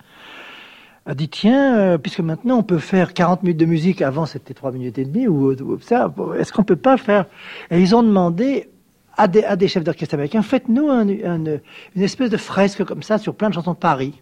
[1.05, 4.53] a dit tiens, euh, puisque maintenant on peut faire 40 minutes de musique, avant c'était
[4.53, 7.25] 3 minutes et demie, ou, ça, est-ce qu'on peut pas faire?
[7.71, 8.67] Et ils ont demandé
[9.15, 11.59] à des, chefs d'orchestre américains, faites-nous un- un-
[11.95, 14.21] une espèce de fresque comme ça sur plein de chansons de Paris.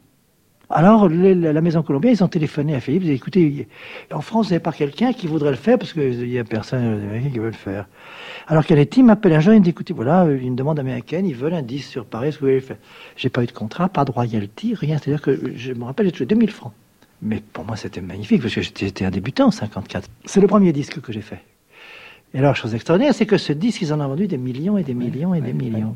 [0.71, 3.67] Alors, les- la Maison Columbia, ils ont téléphoné à Philippe, ils ont dit, écoutez,
[4.13, 6.84] en France, vous n'avez pas quelqu'un qui voudrait le faire, parce qu'il n'y a personne
[6.84, 7.88] américain qui veut le faire.
[8.47, 11.36] Alors Canetti m'appelle un jour, il me dit, écoutez, voilà, euh, une demande américaine, ils
[11.36, 12.77] veulent un disque sur Paris, est-ce que vous voulez le faire?
[13.17, 16.12] J'ai pas eu de contrat, pas de royalty, rien, c'est-à-dire que je me rappelle, j'ai
[16.12, 16.73] touché 2000 francs.
[17.21, 20.08] Mais pour moi, c'était magnifique, parce que j'étais j'étais un débutant en 54.
[20.25, 21.39] C'est le premier disque que j'ai fait.
[22.36, 24.84] Et alors, chose extraordinaire, c'est que ce disque, ils en ont vendu des millions et
[24.84, 25.95] des millions et des millions.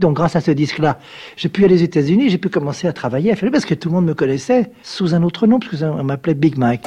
[0.00, 0.98] Donc, grâce à ce disque-là,
[1.36, 3.90] j'ai pu aller aux États-Unis, j'ai pu commencer à travailler à faire parce que tout
[3.90, 6.86] le monde me connaissait sous un autre nom, parce qu'on m'appelait Big Mike.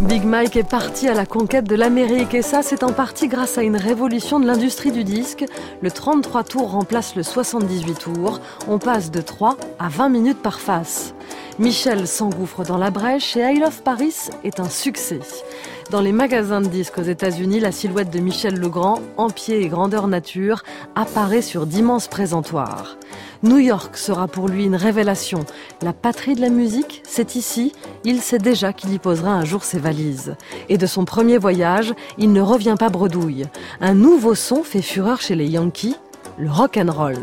[0.00, 3.58] Big Mike est parti à la conquête de l'Amérique et ça c'est en partie grâce
[3.58, 5.44] à une révolution de l'industrie du disque.
[5.82, 8.40] Le 33 tours remplace le 78 tours.
[8.68, 11.14] On passe de 3 à 20 minutes par face.
[11.58, 15.18] Michel s'engouffre dans la brèche et I Love Paris est un succès.
[15.90, 19.68] Dans les magasins de disques aux États-Unis, la silhouette de Michel Legrand, en pied et
[19.68, 20.62] grandeur nature,
[20.94, 22.98] apparaît sur d'immenses présentoirs.
[23.42, 25.46] New York sera pour lui une révélation.
[25.80, 27.72] La patrie de la musique, c'est ici.
[28.04, 30.36] Il sait déjà qu'il y posera un jour ses valises.
[30.68, 33.46] Et de son premier voyage, il ne revient pas bredouille.
[33.80, 35.96] Un nouveau son fait fureur chez les Yankees,
[36.36, 37.18] le rock and roll.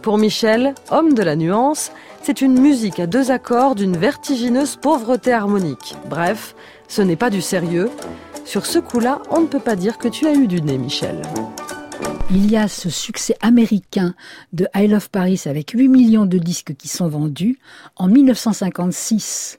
[0.00, 5.32] Pour Michel, homme de la nuance, c'est une musique à deux accords d'une vertigineuse pauvreté
[5.32, 5.96] harmonique.
[6.08, 6.56] Bref,
[6.88, 7.90] ce n'est pas du sérieux.
[8.44, 11.20] Sur ce coup-là, on ne peut pas dire que tu as eu du nez, Michel.
[12.30, 14.14] Il y a ce succès américain
[14.52, 17.58] de I Love Paris avec 8 millions de disques qui sont vendus.
[17.96, 19.58] En 1956,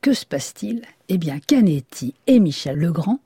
[0.00, 0.82] que se passe-t-il?
[1.08, 3.20] Eh bien, Canetti et Michel Legrand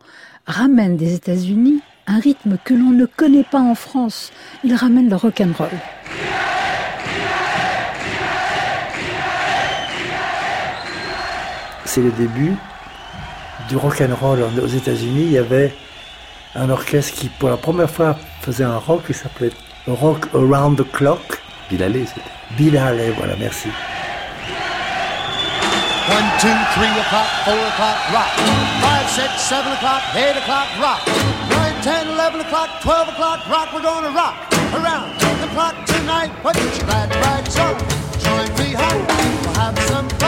[0.47, 4.33] ramènent des États-Unis un rythme que l'on ne connaît pas en France.
[4.65, 5.69] Ils ramènent le rock and roll.
[11.85, 12.55] C'est le début
[13.69, 15.25] du rock and roll aux États-Unis.
[15.25, 15.75] Il y avait
[16.55, 19.53] un orchestre qui, pour la première fois, faisait un rock qui s'appelait
[19.87, 21.41] Rock Around the Clock.
[21.71, 22.23] Bill Haley, c'était.
[22.57, 23.69] Bill Haley, voilà, merci.
[26.09, 28.33] One, two, three o'clock, four o'clock, rock.
[28.81, 31.01] Five, six, seven o'clock, eight o'clock, rock.
[31.51, 33.69] Nine, ten, eleven o'clock, twelve o'clock, rock.
[33.75, 34.35] We're gonna rock
[34.73, 36.31] around the clock tonight.
[36.43, 37.77] What you glad to ride song?
[38.25, 39.05] Join me home.
[39.43, 40.28] We'll have some fun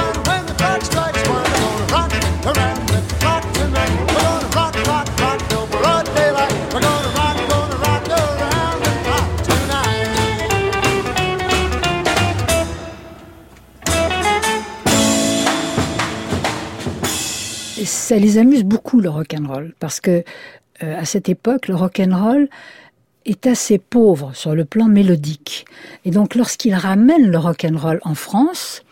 [18.11, 20.25] ça les amuse beaucoup le rock and roll parce que
[20.83, 22.49] euh, à cette époque, le rock and roll
[23.25, 25.65] est assez pauvre sur le plan mélodique.
[26.05, 28.83] Et donc, lorsqu'il ramène le rock and roll en France,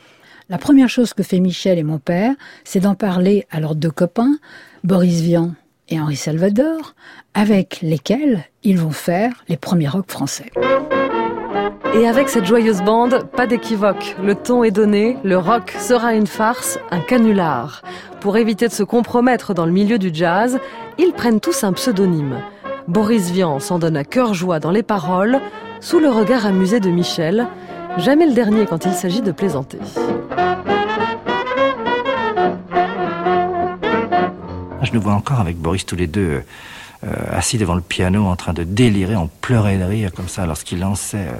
[0.48, 3.90] la première chose que fait Michel et mon père, c'est d'en parler à leurs deux
[3.90, 4.38] copains,
[4.84, 5.52] Boris Vian
[5.88, 6.94] et Henri Salvador,
[7.34, 10.52] avec lesquels ils vont faire les premiers rock français.
[11.94, 14.16] Et avec cette joyeuse bande, pas d'équivoque.
[14.22, 17.82] Le ton est donné, le rock sera une farce, un canular.
[18.20, 20.58] Pour éviter de se compromettre dans le milieu du jazz,
[20.98, 22.40] ils prennent tous un pseudonyme.
[22.86, 25.40] Boris Vian s'en donne à cœur joie dans les paroles,
[25.80, 27.46] sous le regard amusé de Michel,
[27.96, 29.78] jamais le dernier quand il s'agit de plaisanter.
[34.82, 36.42] Je nous vois encore avec Boris tous les deux
[37.04, 40.46] euh, assis devant le piano en train de délirer, en pleurer de rire comme ça
[40.46, 41.32] lorsqu'il lançait euh,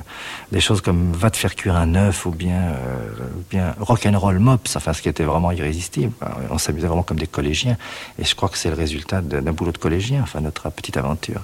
[0.53, 3.09] des choses comme Va te faire cuire un œuf ou bien, euh,
[3.51, 6.13] bien rock'n'roll mops, enfin ce qui était vraiment irrésistible.
[6.51, 7.77] On s'amusait vraiment comme des collégiens
[8.21, 11.43] et je crois que c'est le résultat d'un boulot de collégien, enfin notre petite aventure.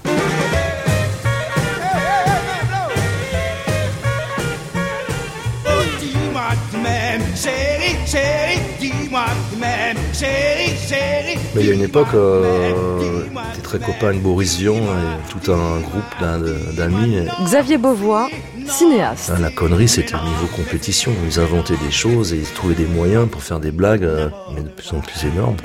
[7.34, 9.24] Chérie, chérie, dis-moi
[9.58, 11.38] même, chérie, chérie.
[11.54, 15.52] Mais il y a une époque, euh, était très copain avec Boris Vian et tout
[15.52, 17.18] un groupe d'amis.
[17.44, 18.28] Xavier Beauvois,
[18.66, 19.32] cinéaste.
[19.34, 21.12] Ah, la connerie, c'était au niveau compétition.
[21.26, 24.62] Ils inventaient des choses et ils trouvaient des moyens pour faire des blagues, euh, mais
[24.62, 25.56] de plus en plus énormes.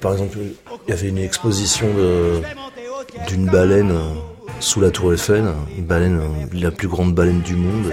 [0.00, 0.38] Par exemple,
[0.86, 1.88] il y avait une exposition
[3.28, 4.14] d'une baleine euh,
[4.60, 5.44] sous la tour Eiffel,
[5.76, 7.92] une baleine, euh, la plus grande baleine du monde.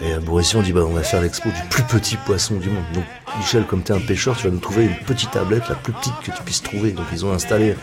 [0.00, 2.84] Et à on dit bah on va faire l'expo du plus petit poisson du monde.
[2.94, 3.04] Donc
[3.38, 5.92] Michel, comme tu es un pêcheur, tu vas nous trouver une petite tablette, la plus
[5.92, 6.92] petite que tu puisses trouver.
[6.92, 7.76] Donc ils ont installé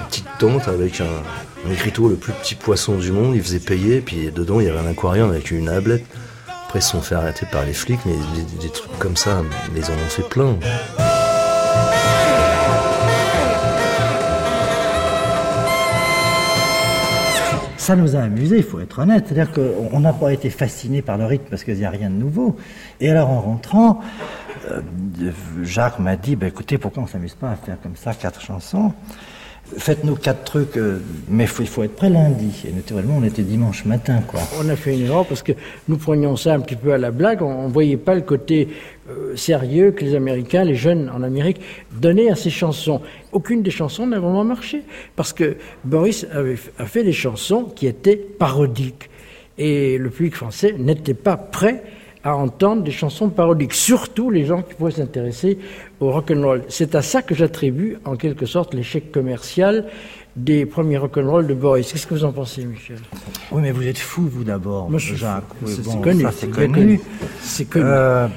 [0.00, 3.34] une petite tente avec un, écriteau, le plus petit poisson du monde.
[3.34, 6.04] Ils faisaient payer, puis dedans il y avait un aquarium avec une tablette.
[6.66, 9.42] Après ils se sont fait arrêter par les flics, mais des, des trucs comme ça,
[9.74, 10.56] ils en ont fait plein.
[17.88, 19.24] Ça nous a amusé, il faut être honnête.
[19.26, 22.16] C'est-à-dire qu'on n'a pas été fasciné par le rythme parce qu'il n'y a rien de
[22.16, 22.54] nouveau.
[23.00, 24.00] Et alors en rentrant,
[24.70, 24.82] euh,
[25.62, 28.42] Jacques m'a dit, bah, écoutez, pourquoi on ne s'amuse pas à faire comme ça quatre
[28.42, 28.92] chansons?
[29.76, 32.64] Faites-nous quatre trucs, euh, mais il faut être prêt lundi.
[32.66, 34.20] Et naturellement, on était dimanche matin.
[34.58, 35.52] On a fait une erreur parce que
[35.88, 37.42] nous prenions ça un petit peu à la blague.
[37.42, 38.68] On ne voyait pas le côté
[39.10, 41.60] euh, sérieux que les Américains, les jeunes en Amérique,
[41.92, 43.02] donnaient à ces chansons.
[43.32, 44.82] Aucune des chansons n'a vraiment marché
[45.16, 49.10] parce que Boris avait, a fait des chansons qui étaient parodiques.
[49.58, 51.82] Et le public français n'était pas prêt
[52.28, 55.58] à entendre des chansons parodiques, surtout les gens qui pourraient s'intéresser
[56.00, 56.62] au rock'n'roll.
[56.68, 59.86] C'est à ça que j'attribue en quelque sorte l'échec commercial
[60.36, 61.90] des premiers rock'n'roll de Boris.
[61.90, 62.98] Qu'est-ce que vous en pensez, Michel?
[63.50, 65.44] Oui, mais vous êtes fou, vous d'abord, Jacques.
[65.64, 66.24] c'est connu.
[66.32, 67.00] C'est connu.
[67.40, 67.86] C'est connu.
[67.86, 68.28] Euh,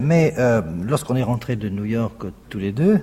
[0.00, 2.98] mais euh, lorsqu'on est rentré de New York tous les deux,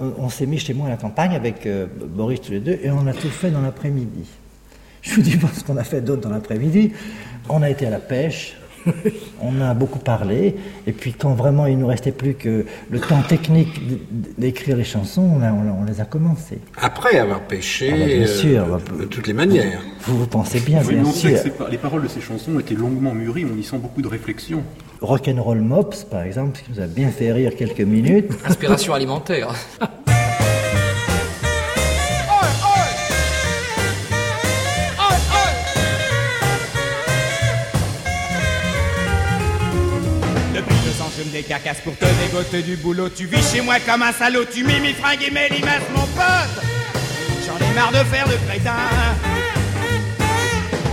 [0.00, 2.90] on, s'est mis chez moi à la campagne avec euh, Boris tous les deux et
[2.90, 4.28] on a tout fait dans l'après-midi.
[5.08, 6.92] Je vous dis pas ce qu'on a fait d'autre dans l'après-midi.
[7.48, 8.56] On a été à la pêche,
[9.40, 10.54] on a beaucoup parlé,
[10.86, 13.80] et puis quand vraiment il ne nous restait plus que le temps technique
[14.36, 16.58] d'écrire les chansons, on, les a commencées.
[16.76, 19.80] Après avoir pêché, ah bah, bien sûr, euh, de toutes les manières.
[20.02, 21.38] Vous, vous pensez bien, bien sûr.
[21.70, 24.62] les paroles de ces chansons été longuement mûries, on y sent beaucoup de réflexion.
[25.00, 28.30] Rock'n'Roll Mops, par exemple, qui nous a bien fait rire quelques minutes.
[28.44, 29.54] Inspiration alimentaire.
[41.38, 43.08] je me décarcasse pour te dégoter du boulot.
[43.10, 46.64] Tu vis chez moi comme un salaud, tu m'imites fringues et mes limaces, mon pote.
[47.46, 48.72] J'en ai marre de faire le crétin.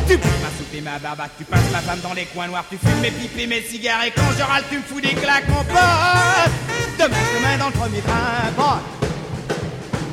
[0.07, 2.65] Tu peux ma soupe et ma barbac, tu passes ma femme dans les coins noirs,
[2.69, 5.15] tu fumes mes pipes et mes cigares et quand je râle, tu me fous des
[5.15, 6.51] claques, mon pote.
[6.99, 8.53] Demain, demain dans le premier train.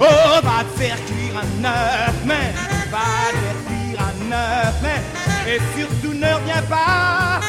[0.00, 0.04] Oh,
[0.42, 2.52] va te faire cuire un œuf, mais
[2.90, 2.98] va
[3.30, 7.40] te faire cuire un œuf, mais et surtout ne reviens pas,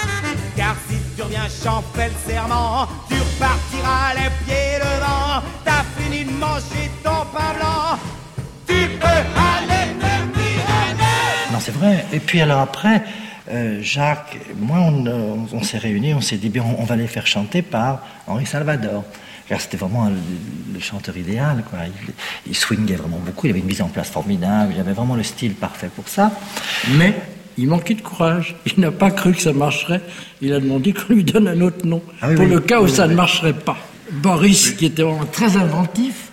[0.58, 2.88] car si tu reviens, j'en fais le serment.
[3.10, 5.44] Tu repartiras les pieds devant.
[5.64, 8.00] T'as fini de manger ton pain blanc.
[8.68, 12.06] Tu peux aller me Non, c'est vrai.
[12.12, 13.04] Et puis alors après,
[13.52, 17.62] euh, Jacques, moi, on, s'est réunis, on s'est dit, bien, on, va les faire chanter
[17.62, 19.04] par Henri Salvador.
[19.48, 21.64] Car c'était vraiment le, chanteur idéal.
[21.70, 21.80] Quoi.
[21.86, 22.14] Il,
[22.48, 25.24] il swingait vraiment beaucoup, il avait une mise en place formidable, il avait vraiment le
[25.24, 26.32] style parfait pour ça.
[26.98, 27.14] Mais
[27.58, 28.56] il manquait de courage.
[28.66, 30.02] Il n'a pas cru que ça marcherait.
[30.42, 32.02] Il a demandé qu'on lui donne un autre nom.
[32.22, 33.78] Ah pour le cas où ça ne marcherait pas.
[34.12, 36.32] Boris, qui était vraiment très inventif,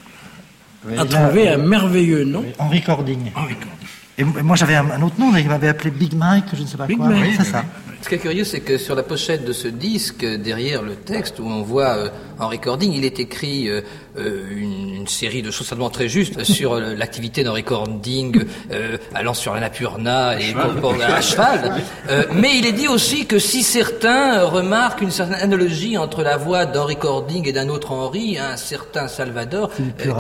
[0.97, 2.45] a trouvé un merveilleux nom.
[2.59, 3.31] Henri Cording.
[3.35, 3.71] Henri Cording.
[4.19, 6.87] Et moi j'avais un autre nom, il m'avait appelé Big Mike, je ne sais pas
[6.87, 7.09] Big quoi.
[7.09, 7.35] Mike.
[7.39, 7.65] c'est ça.
[8.03, 11.39] Ce qui est curieux, c'est que sur la pochette de ce disque, derrière le texte,
[11.39, 12.09] où on voit euh,
[12.41, 12.93] en recording.
[12.93, 13.81] Il est écrit euh,
[14.19, 18.97] euh, une, une série de choses certainement très justes sur euh, l'activité d'un recording euh,
[19.15, 21.03] allant sur la Napurna et cheval.
[21.03, 21.73] à cheval.
[22.09, 26.37] Euh, mais il est dit aussi que si certains remarquent une certaine analogie entre la
[26.37, 30.13] voix d'un recording et d'un autre Henri, un certain Salvador, euh,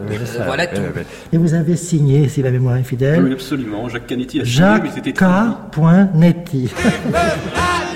[0.00, 0.44] Euh, ça.
[0.44, 0.80] voilà tout.
[1.32, 3.88] Et vous avez signé, si la mémoire est fidèle, Oui, absolument.
[3.88, 5.24] Jacques Canetti a signé, mais Jacques c'était K.
[6.14, 6.68] Netti.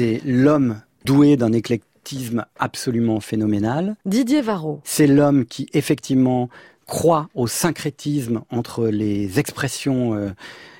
[0.00, 3.96] C'est l'homme doué d'un éclectisme absolument phénoménal.
[4.06, 4.80] Didier Varro.
[4.82, 6.48] C'est l'homme qui, effectivement,
[6.86, 10.30] croit au syncrétisme entre les expressions euh,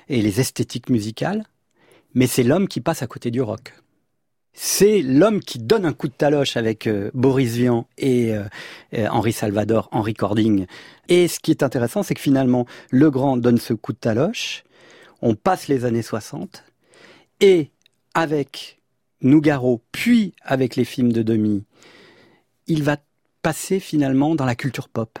[0.09, 1.43] et les esthétiques musicales,
[2.15, 3.75] mais c'est l'homme qui passe à côté du rock.
[4.53, 9.33] C'est l'homme qui donne un coup de taloche avec euh, Boris Vian et euh, Henri
[9.33, 10.65] Salvador en recording.
[11.09, 14.63] Et ce qui est intéressant, c'est que finalement, Le Grand donne ce coup de taloche,
[15.21, 16.63] on passe les années 60,
[17.39, 17.69] et
[18.15, 18.80] avec
[19.21, 21.63] Nougaro, puis avec les films de Demi,
[22.67, 22.97] il va
[23.41, 25.19] passer finalement dans la culture pop.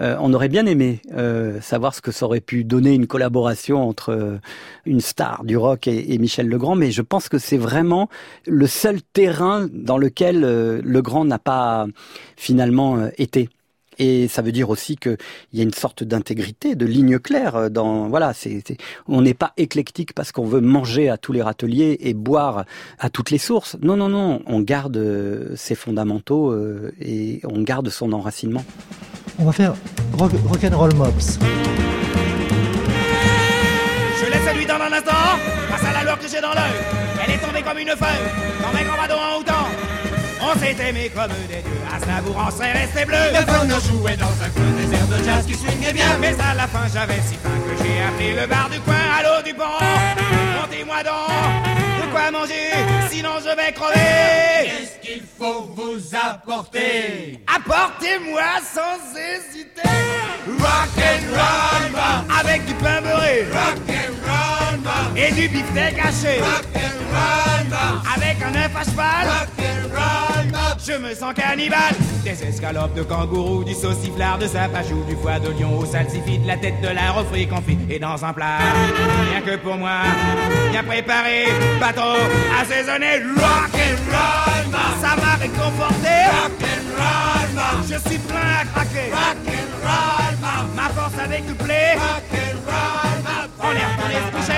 [0.00, 3.88] Euh, on aurait bien aimé euh, savoir ce que ça aurait pu donner une collaboration
[3.88, 4.38] entre euh,
[4.86, 8.08] une star du rock et, Michel Legrand, mais je pense que c'est vraiment
[8.46, 10.40] le seul terrain dans lequel
[10.84, 11.86] Legrand n'a pas
[12.36, 13.48] finalement été.
[13.98, 15.16] Et ça veut dire aussi qu'il
[15.52, 18.32] y a une sorte d'intégrité, de ligne claire euh, dans voilà.
[18.34, 18.76] C'est, c'est-
[19.08, 22.64] on n'est pas éclectique parce qu'on veut manger à tous les râteliers et boire
[22.98, 23.76] à toutes les sources.
[23.82, 24.40] Non, non, non.
[24.46, 28.64] On garde euh, ses fondamentaux euh, et on garde son enracinement.
[29.38, 29.74] On va faire
[30.16, 31.38] rock, rock'n'roll mops.
[34.20, 35.12] Je l'ai séduite en un instant,
[35.68, 36.76] grâce à la lueur que j'ai dans l'œil.
[37.24, 38.24] Elle est tombée comme une feuille,
[38.62, 39.64] dans mes grands badauds en houtan.
[40.40, 43.16] On s'est aimé comme des dieux, Aznavour en serait resté bleu.
[43.32, 46.16] Le bonheur jouait dans un coin des airs de jazz qui swingaient bien.
[46.20, 48.94] Mais à la fin, j'avais si faim que j'ai appelé le bar du coin.
[49.18, 49.64] Allô, du pont,
[50.60, 51.68] montez-moi donc
[52.00, 52.70] de quoi manger,
[53.10, 54.64] sinon je vais crever.
[54.64, 57.40] Qu'est-ce qu'il faut vous apporter?
[57.46, 59.82] Apportez-moi sans hésiter
[60.60, 66.64] Rock and roll, avec du pain beurré Rock and roll, et du beefsteak haché Rock
[66.74, 66.97] and.
[68.14, 69.48] Avec un œuf à cheval.
[70.86, 71.94] Je me sens cannibale
[72.24, 76.46] Des escalopes de kangourou, du sauciflard, de sapajou, du foie de lion au salsifis, de
[76.46, 78.58] la tête de la refrit confit et dans un plat.
[79.30, 80.00] Rien que pour moi,
[80.70, 81.46] bien préparé,
[82.58, 85.06] assaisonné, and roll, ma.
[85.06, 86.16] ça m'a réconforté.
[87.82, 89.10] Je suis plein à craquer.
[90.74, 90.88] Ma.
[90.90, 91.96] force a décuplé.
[91.96, 93.68] Rock and roll, ma.
[93.68, 94.57] on est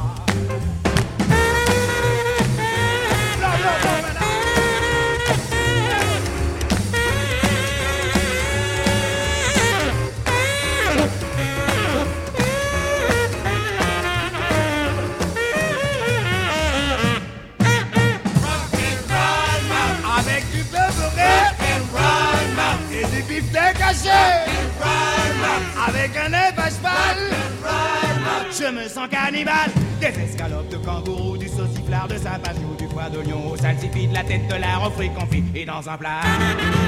[29.99, 33.51] Des escalopes de kangourou, du sauciflard, de sapajou Du foie d'oignon.
[33.51, 36.21] Au salsifis, de la tête de la refrit confit Et dans un plat,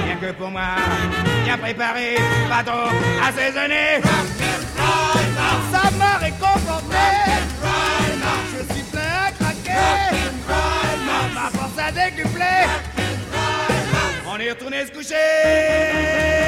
[0.05, 0.75] rien que pour moi
[1.43, 4.01] Bien préparé, bateau assaisonné.
[5.71, 6.97] Ça m'a réconforté
[8.51, 10.15] Je suis plein à craquer.
[11.33, 12.67] Ma force a décuplé.
[14.31, 16.42] On est retourné se coucher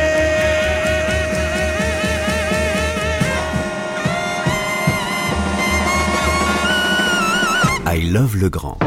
[8.15, 8.77] I Love le Grand.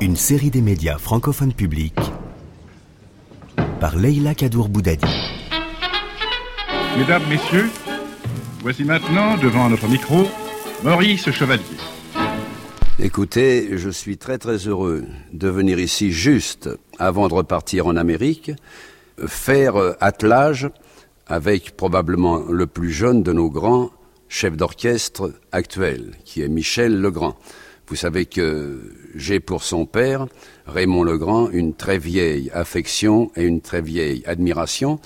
[0.00, 2.00] Une série des médias francophones publics
[3.78, 5.04] par Leila Kadour Boudadi.
[6.96, 7.68] Mesdames, Messieurs,
[8.62, 10.26] voici maintenant, devant notre micro,
[10.82, 11.62] Maurice Chevalier.
[12.98, 15.04] Écoutez, je suis très très heureux
[15.34, 18.50] de venir ici juste avant de repartir en Amérique,
[19.26, 20.70] faire euh, attelage
[21.26, 23.90] avec probablement le plus jeune de nos grands
[24.28, 27.36] chefs d'orchestre actuels, qui est Michel Legrand.
[27.88, 28.80] Vous savez que
[29.14, 30.26] j'ai pour son père,
[30.66, 34.98] Raymond Legrand, une très vieille affection et une très vieille admiration.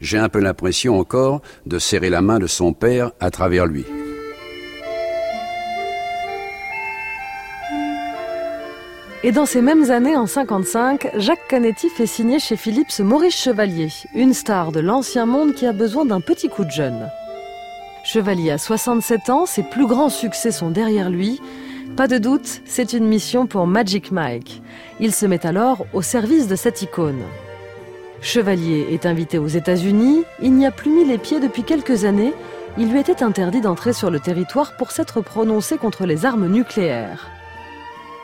[0.00, 3.84] J'ai un peu l'impression encore de serrer la main de son père à travers lui.
[9.22, 13.88] Et dans ces mêmes années, en 55, Jacques Canetti fait signer chez Philips Maurice Chevalier,
[14.14, 17.08] une star de l'ancien monde qui a besoin d'un petit coup de jeune.
[18.04, 21.40] Chevalier a 67 ans, ses plus grands succès sont derrière lui.
[21.96, 24.62] Pas de doute, c'est une mission pour Magic Mike.
[25.00, 27.22] Il se met alors au service de cette icône.
[28.20, 32.34] Chevalier est invité aux États-Unis, il n'y a plus mis les pieds depuis quelques années,
[32.76, 37.30] il lui était interdit d'entrer sur le territoire pour s'être prononcé contre les armes nucléaires.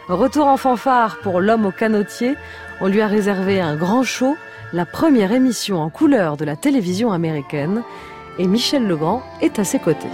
[0.09, 2.35] Retour en fanfare pour l'homme au canotier,
[2.83, 4.37] on lui a réservé un grand show,
[4.73, 7.83] la première émission en couleur de la télévision américaine,
[8.41, 10.09] et Michel Legrand est à ses côtés.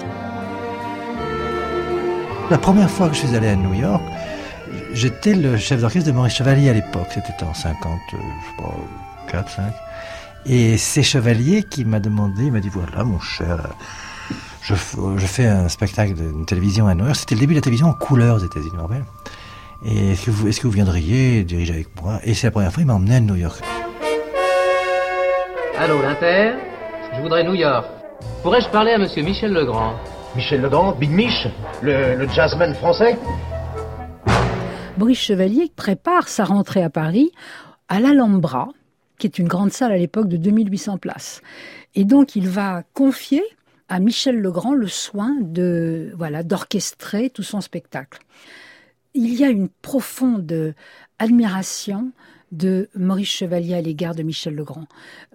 [2.50, 4.02] La première fois que je suis allé à New York,
[4.92, 8.68] j'étais le chef d'orchestre de Maurice Chevalier à l'époque, c'était en 50, euh, je sais
[8.68, 8.74] pas,
[9.30, 9.64] 4, 5.
[10.46, 13.68] Et c'est Chevalier qui m'a demandé, il m'a dit voilà mon cher,
[14.60, 17.62] je, je fais un spectacle de télévision à New York, c'était le début de la
[17.62, 18.72] télévision en couleur aux États-Unis,
[19.84, 22.18] Et est-ce que, vous, est-ce que vous viendriez diriger avec moi?
[22.24, 23.62] Et c'est la première fois qu'il m'a emmené à New York.
[25.78, 26.54] Allô, l'Inter?
[27.14, 27.86] Je voudrais New York.
[28.42, 29.94] Pourrais-je parler à monsieur Michel Legrand?
[30.34, 31.48] Michel Legrand, Big Mich,
[31.82, 33.16] le, le jazzman français
[34.98, 37.30] Maurice Chevalier prépare sa rentrée à Paris
[37.88, 38.68] à l'Alhambra,
[39.18, 41.42] qui est une grande salle à l'époque de 2800 places.
[41.94, 43.42] Et donc il va confier
[43.88, 48.20] à Michel Legrand le soin de voilà d'orchestrer tout son spectacle.
[49.14, 50.74] Il y a une profonde
[51.18, 52.12] admiration
[52.52, 54.86] de Maurice Chevalier à l'égard de Michel Legrand.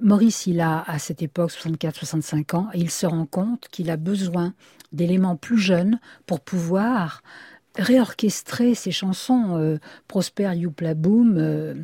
[0.01, 3.97] Maurice, il a à cette époque 64-65 ans et il se rend compte qu'il a
[3.97, 4.53] besoin
[4.91, 7.21] d'éléments plus jeunes pour pouvoir
[7.77, 11.75] réorchestrer ses chansons euh, Prosper Youpla Boom, euh,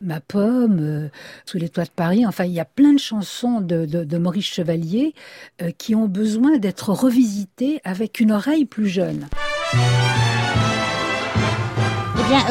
[0.00, 1.08] Ma pomme, euh,
[1.44, 2.26] Sous les toits de Paris.
[2.26, 5.14] Enfin, il y a plein de chansons de, Maurice Chevalier
[5.76, 9.28] qui ont besoin d'être revisitées avec une oreille plus jeune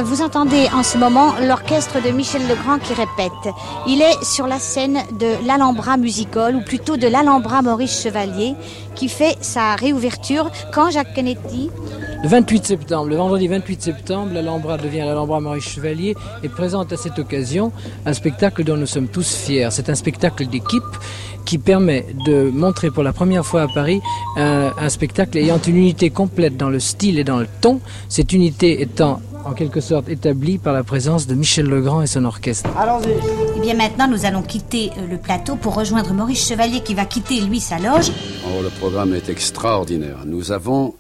[0.04, 3.54] vous entendez en ce moment l'orchestre de Michel Legrand qui répète.
[3.88, 8.56] Il est sur la scène de l'Alhambra Musical, ou plutôt de l'Alhambra Maurice Chevalier,
[8.96, 11.70] qui fait sa réouverture quand Jacques Kennedy.
[12.24, 16.98] Le 28 septembre, le vendredi 28 septembre, l'Alhambra devient l'Alhambra Maurice Chevalier et présente à
[16.98, 17.72] cette occasion
[18.06, 19.70] un spectacle dont nous sommes tous fiers.
[19.72, 20.84] C'est un spectacle d'équipe
[21.46, 24.02] qui permet de montrer pour la première fois à Paris
[24.36, 28.34] un, un, spectacle ayant une unité complète dans le style et dans le ton, cette
[28.34, 32.70] unité étant en quelque sorte établie par la présence de Michel Legrand et son orchestre.
[32.78, 33.14] Allons-y.
[33.56, 37.06] Eh bien maintenant, nous allons quitter euh, le plateau pour rejoindre Maurice Chevalier qui va
[37.06, 38.12] quitter, lui, sa loge.
[38.46, 40.20] Oh, le programme est extraordinaire.
[40.26, 40.96] Nous avons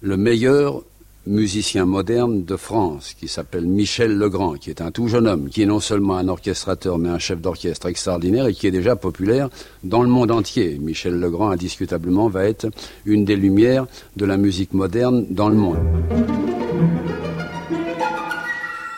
[0.00, 0.82] le meilleur
[1.26, 5.62] musicien moderne de France qui s'appelle Michel Legrand, qui est un tout jeune homme, qui
[5.62, 9.48] est non seulement un orchestrateur, mais un chef d'orchestre extraordinaire et qui est déjà populaire
[9.82, 10.78] dans le monde entier.
[10.80, 12.66] Michel Legrand, indiscutablement, va être
[13.06, 13.86] une des lumières
[14.16, 15.78] de la musique moderne dans le monde.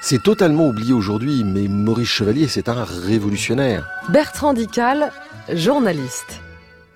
[0.08, 3.88] C'est totalement oublié aujourd'hui, mais Maurice Chevalier, c'est un révolutionnaire.
[4.08, 5.10] Bertrand Dical,
[5.52, 6.42] journaliste.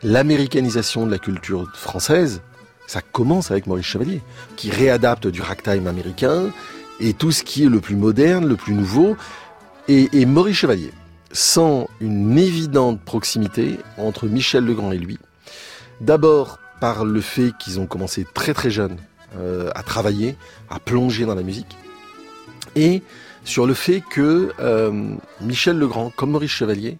[0.05, 2.41] L'américanisation de la culture française,
[2.87, 4.23] ça commence avec Maurice Chevalier,
[4.55, 6.53] qui réadapte du ragtime américain
[7.01, 9.17] et tout ce qui est le plus moderne, le plus nouveau.
[9.89, 10.93] Et, et Maurice Chevalier,
[11.33, 15.19] sans une évidente proximité entre Michel Legrand et lui,
[16.01, 18.99] d'abord par le fait qu'ils ont commencé très très jeunes
[19.37, 20.37] euh, à travailler,
[20.71, 21.77] à plonger dans la musique,
[22.77, 23.03] et
[23.45, 26.99] sur le fait que euh, Michel Legrand, comme Maurice Chevalier,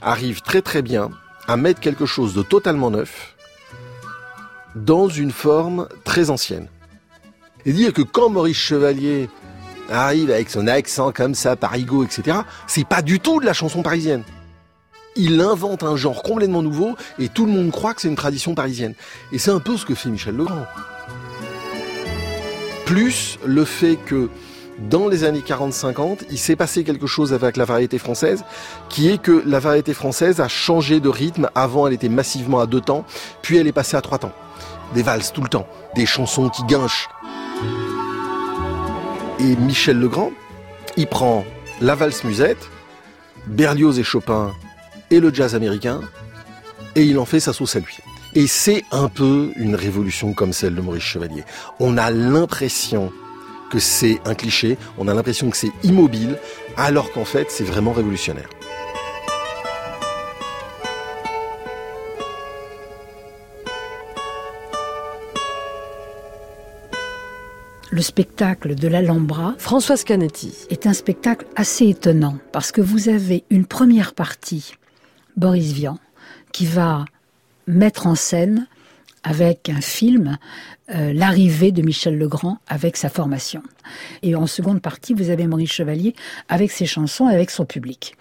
[0.00, 1.10] arrive très très bien
[1.46, 3.34] à mettre quelque chose de totalement neuf
[4.74, 6.68] dans une forme très ancienne.
[7.64, 9.28] Et dire que quand Maurice Chevalier
[9.90, 13.82] arrive avec son accent comme ça, parigo, etc., c'est pas du tout de la chanson
[13.82, 14.22] parisienne.
[15.16, 18.54] Il invente un genre complètement nouveau et tout le monde croit que c'est une tradition
[18.54, 18.94] parisienne.
[19.32, 20.66] Et c'est un peu ce que fait Michel Legrand.
[22.86, 24.30] Plus le fait que
[24.78, 28.44] dans les années 40-50, il s'est passé quelque chose avec la variété française,
[28.88, 31.50] qui est que la variété française a changé de rythme.
[31.54, 33.04] Avant, elle était massivement à deux temps,
[33.42, 34.32] puis elle est passée à trois temps.
[34.94, 37.08] Des valses tout le temps, des chansons qui guinchent.
[39.40, 40.30] Et Michel Legrand,
[40.96, 41.44] il prend
[41.80, 42.70] la valse musette,
[43.46, 44.52] Berlioz et Chopin
[45.10, 46.00] et le jazz américain,
[46.94, 47.98] et il en fait sa sauce à lui.
[48.34, 51.44] Et c'est un peu une révolution comme celle de Maurice Chevalier.
[51.80, 53.12] On a l'impression
[53.68, 56.38] que c'est un cliché, on a l'impression que c'est immobile,
[56.76, 58.48] alors qu'en fait c'est vraiment révolutionnaire.
[67.90, 73.44] Le spectacle de l'Alhambra, Françoise Canetti, est un spectacle assez étonnant parce que vous avez
[73.50, 74.74] une première partie,
[75.36, 75.98] Boris Vian,
[76.52, 77.06] qui va
[77.66, 78.68] mettre en scène
[79.22, 80.38] avec un film,
[80.94, 83.62] euh, l'arrivée de Michel Legrand avec sa formation.
[84.22, 86.14] Et en seconde partie, vous avez Maurice Chevalier
[86.48, 88.14] avec ses chansons et avec son public.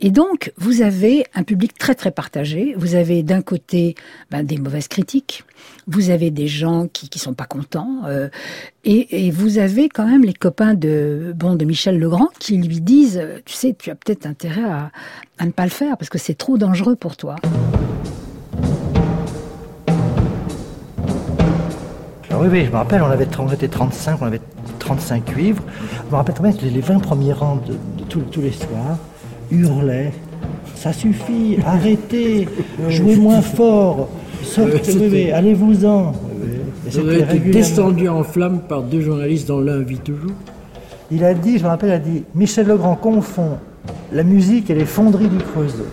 [0.00, 2.74] Et donc, vous avez un public très très partagé.
[2.76, 3.94] Vous avez d'un côté
[4.30, 5.44] ben, des mauvaises critiques,
[5.86, 8.28] vous avez des gens qui qui sont pas contents, euh,
[8.84, 12.80] et, et, vous avez quand même les copains de bon de Michel Legrand qui lui
[12.80, 14.90] disent, tu sais, tu as peut-être intérêt à,
[15.38, 17.36] à ne pas le faire parce que c'est trop dangereux pour toi.
[22.42, 24.40] Oui, oui, je me rappelle, on, avait, on était 35, on avait
[24.80, 25.62] 35 cuivres.
[26.06, 28.50] Je me rappelle très bien que les 20 premiers rangs de, de tous, tous les
[28.50, 28.98] soirs
[29.50, 30.12] hurlaient
[30.74, 32.48] Ça suffit, arrêtez,
[32.88, 34.08] jouez moins fort,
[34.42, 36.12] sortez, allez-vous-en.
[36.86, 40.32] Vous avez été descendu en flammes par deux journalistes dont l'un vit toujours.
[41.12, 43.58] Il a dit, je me rappelle, il a dit Michel Legrand confond
[44.12, 45.86] la musique et les fonderies du Creusot.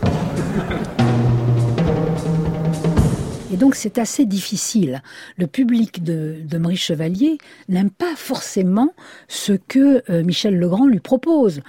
[3.52, 5.02] Et donc c'est assez difficile.
[5.38, 7.38] Le public de, Maurice Chevalier
[7.68, 8.93] n'aime pas forcément
[9.28, 11.62] ce que euh, Michel Legrand lui propose.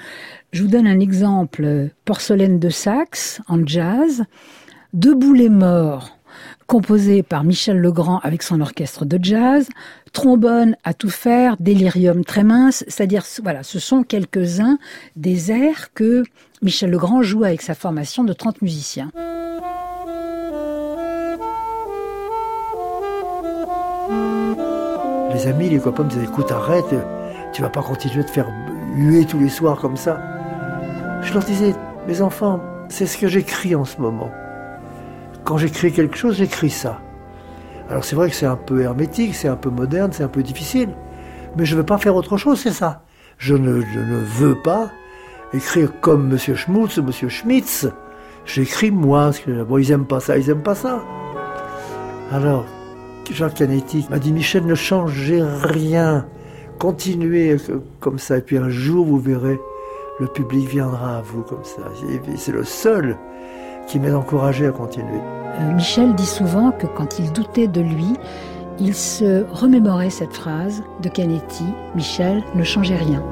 [0.53, 1.89] Je vous donne un exemple.
[2.05, 4.25] Porcelaine de saxe en jazz,
[4.93, 6.17] Debout les morts
[6.67, 9.69] composé par Michel Legrand avec son orchestre de jazz,
[10.13, 14.79] trombone à tout faire, délirium très mince, c'est-à-dire voilà, ce sont quelques-uns
[15.17, 16.23] des airs que
[16.63, 19.11] Michel Legrand joue avec sa formation de 30 musiciens.
[25.41, 26.95] Les amis, les copains me disaient écoute, arrête,
[27.55, 28.47] tu vas pas continuer de faire
[28.95, 30.21] huer tous les soirs comme ça.
[31.23, 31.75] Je leur disais,
[32.07, 32.61] mes enfants,
[32.91, 34.31] c'est ce que j'écris en ce moment.
[35.45, 37.01] Quand j'écris quelque chose, j'écris ça.
[37.89, 40.43] Alors c'est vrai que c'est un peu hermétique, c'est un peu moderne, c'est un peu
[40.43, 40.91] difficile,
[41.57, 43.05] mais je ne veux pas faire autre chose, c'est ça.
[43.39, 44.91] Je ne, ne, veux pas
[45.55, 46.37] écrire comme M.
[46.39, 47.31] Schmutz ou M.
[47.31, 47.89] Schmitz.
[48.45, 51.03] J'écris moi, parce que bon, ils aiment pas ça, ils aiment pas ça.
[52.31, 52.67] Alors,
[53.33, 56.27] Jacques Canetti m'a dit Michel, ne changez rien,
[56.79, 57.57] continuez
[58.01, 59.59] comme ça, et puis un jour vous verrez,
[60.19, 61.83] le public viendra à vous comme ça.
[62.37, 63.17] C'est le seul
[63.87, 65.21] qui m'a encouragé à continuer.
[65.59, 68.15] Euh, Michel dit souvent que quand il doutait de lui,
[68.79, 71.65] il se remémorait cette phrase de Canetti
[71.95, 73.23] Michel ne changeait rien.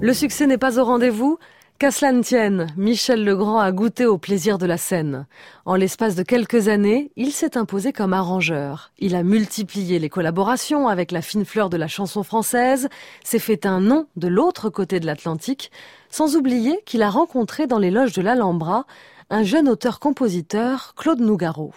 [0.00, 1.38] Le succès n'est pas au rendez-vous
[1.82, 5.26] Qu'à cela ne tienne, Michel Legrand a goûté au plaisir de la scène.
[5.64, 8.92] En l'espace de quelques années, il s'est imposé comme arrangeur.
[9.00, 12.88] Il a multiplié les collaborations avec la fine fleur de la chanson française,
[13.24, 15.72] s'est fait un nom de l'autre côté de l'Atlantique,
[16.08, 18.86] sans oublier qu'il a rencontré dans les loges de l'Alhambra
[19.28, 21.72] un jeune auteur-compositeur, Claude Nougaro.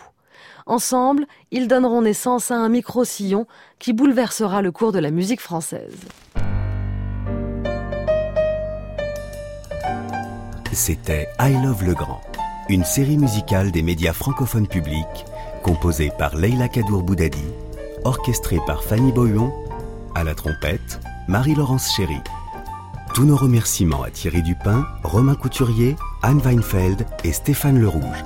[0.67, 3.47] Ensemble, ils donneront naissance à un micro-sillon
[3.79, 5.97] qui bouleversera le cours de la musique française.
[10.75, 12.19] C'était I Love Legrand,
[12.67, 15.25] une série musicale des médias francophones publics,
[15.63, 17.45] composée par Leila Kadour Boudadi,
[18.03, 19.53] orchestrée par Fanny Boyon,
[20.15, 20.99] à la trompette,
[21.29, 22.19] Marie-Laurence Chéry.
[23.13, 28.25] Tous nos remerciements à Thierry Dupin, Romain Couturier, Anne Weinfeld et Stéphane Le Rouge.